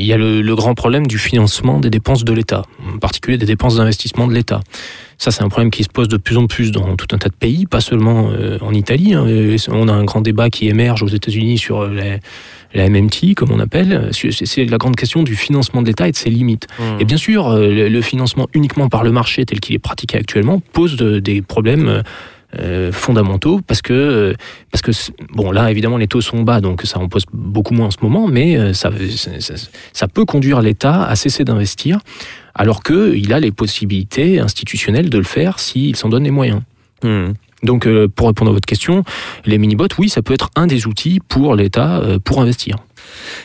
[0.00, 3.38] Il y a le, le grand problème du financement des dépenses de l'État, en particulier
[3.38, 4.60] des dépenses d'investissement de l'État.
[5.18, 7.28] Ça, c'est un problème qui se pose de plus en plus dans tout un tas
[7.28, 9.12] de pays, pas seulement euh, en Italie.
[9.12, 9.26] hein.
[9.70, 12.16] On a un grand débat qui émerge aux États-Unis sur la,
[12.72, 14.08] la MMT, comme on appelle.
[14.12, 16.68] C'est la grande question du financement de l'État et de ses limites.
[17.00, 20.16] Et bien sûr, euh, le, le financement uniquement par le marché tel qu'il est pratiqué
[20.16, 22.02] actuellement pose de- des problèmes euh,
[22.92, 24.34] fondamentaux parce que euh,
[24.72, 24.90] parce que
[25.32, 27.98] bon là évidemment les taux sont bas donc ça en pose beaucoup moins en ce
[28.02, 32.00] moment mais euh, ça ça, ça- ça peut conduire l'État à cesser d'investir
[32.54, 36.60] alors que il a les possibilités institutionnelles de le faire s'il s'en donne les moyens.
[37.04, 37.32] Hmm.
[37.62, 39.04] Donc euh, pour répondre à votre question,
[39.44, 42.76] les mini-bots oui ça peut être un des outils pour l'État euh, pour investir.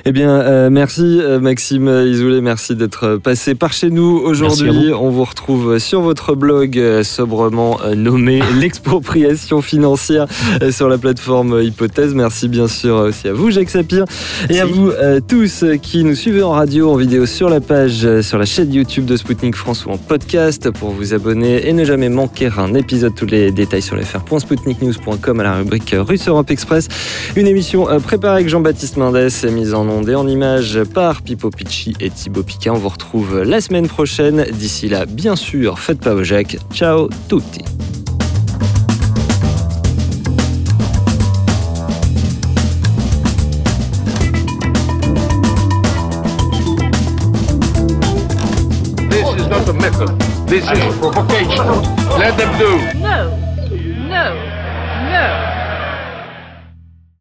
[0.05, 4.91] Eh bien, euh, merci euh, Maxime Isoulé, merci d'être passé par chez nous aujourd'hui.
[4.93, 10.27] On vous retrouve sur votre blog euh, sobrement euh, nommé l'expropriation financière
[10.61, 12.13] euh, sur la plateforme Hypothèse.
[12.13, 14.05] Merci bien sûr aussi à vous Jacques Sapir
[14.49, 17.61] et à vous euh, tous euh, qui nous suivez en radio, en vidéo sur la
[17.61, 21.67] page, euh, sur la chaîne YouTube de Spoutnik France ou en podcast pour vous abonner
[21.67, 23.13] et ne jamais manquer un épisode.
[23.15, 26.87] Tous les détails sur fr.spoutniknews.com à la rubrique euh, Russe Europe Express.
[27.35, 31.21] Une émission euh, préparée avec Jean-Baptiste Mendes et mise en onde et en images par
[31.21, 32.73] Pipo Picci et Thibaut Piquin.
[32.73, 34.45] On vous retrouve la semaine prochaine.
[34.51, 36.57] D'ici là, bien sûr, faites pas vos jacques.
[36.73, 37.63] Ciao tutti.
[49.09, 50.09] This is not a method.
[50.47, 51.65] This is provocation.
[52.19, 52.99] Let them do.
[52.99, 53.44] No, no, no.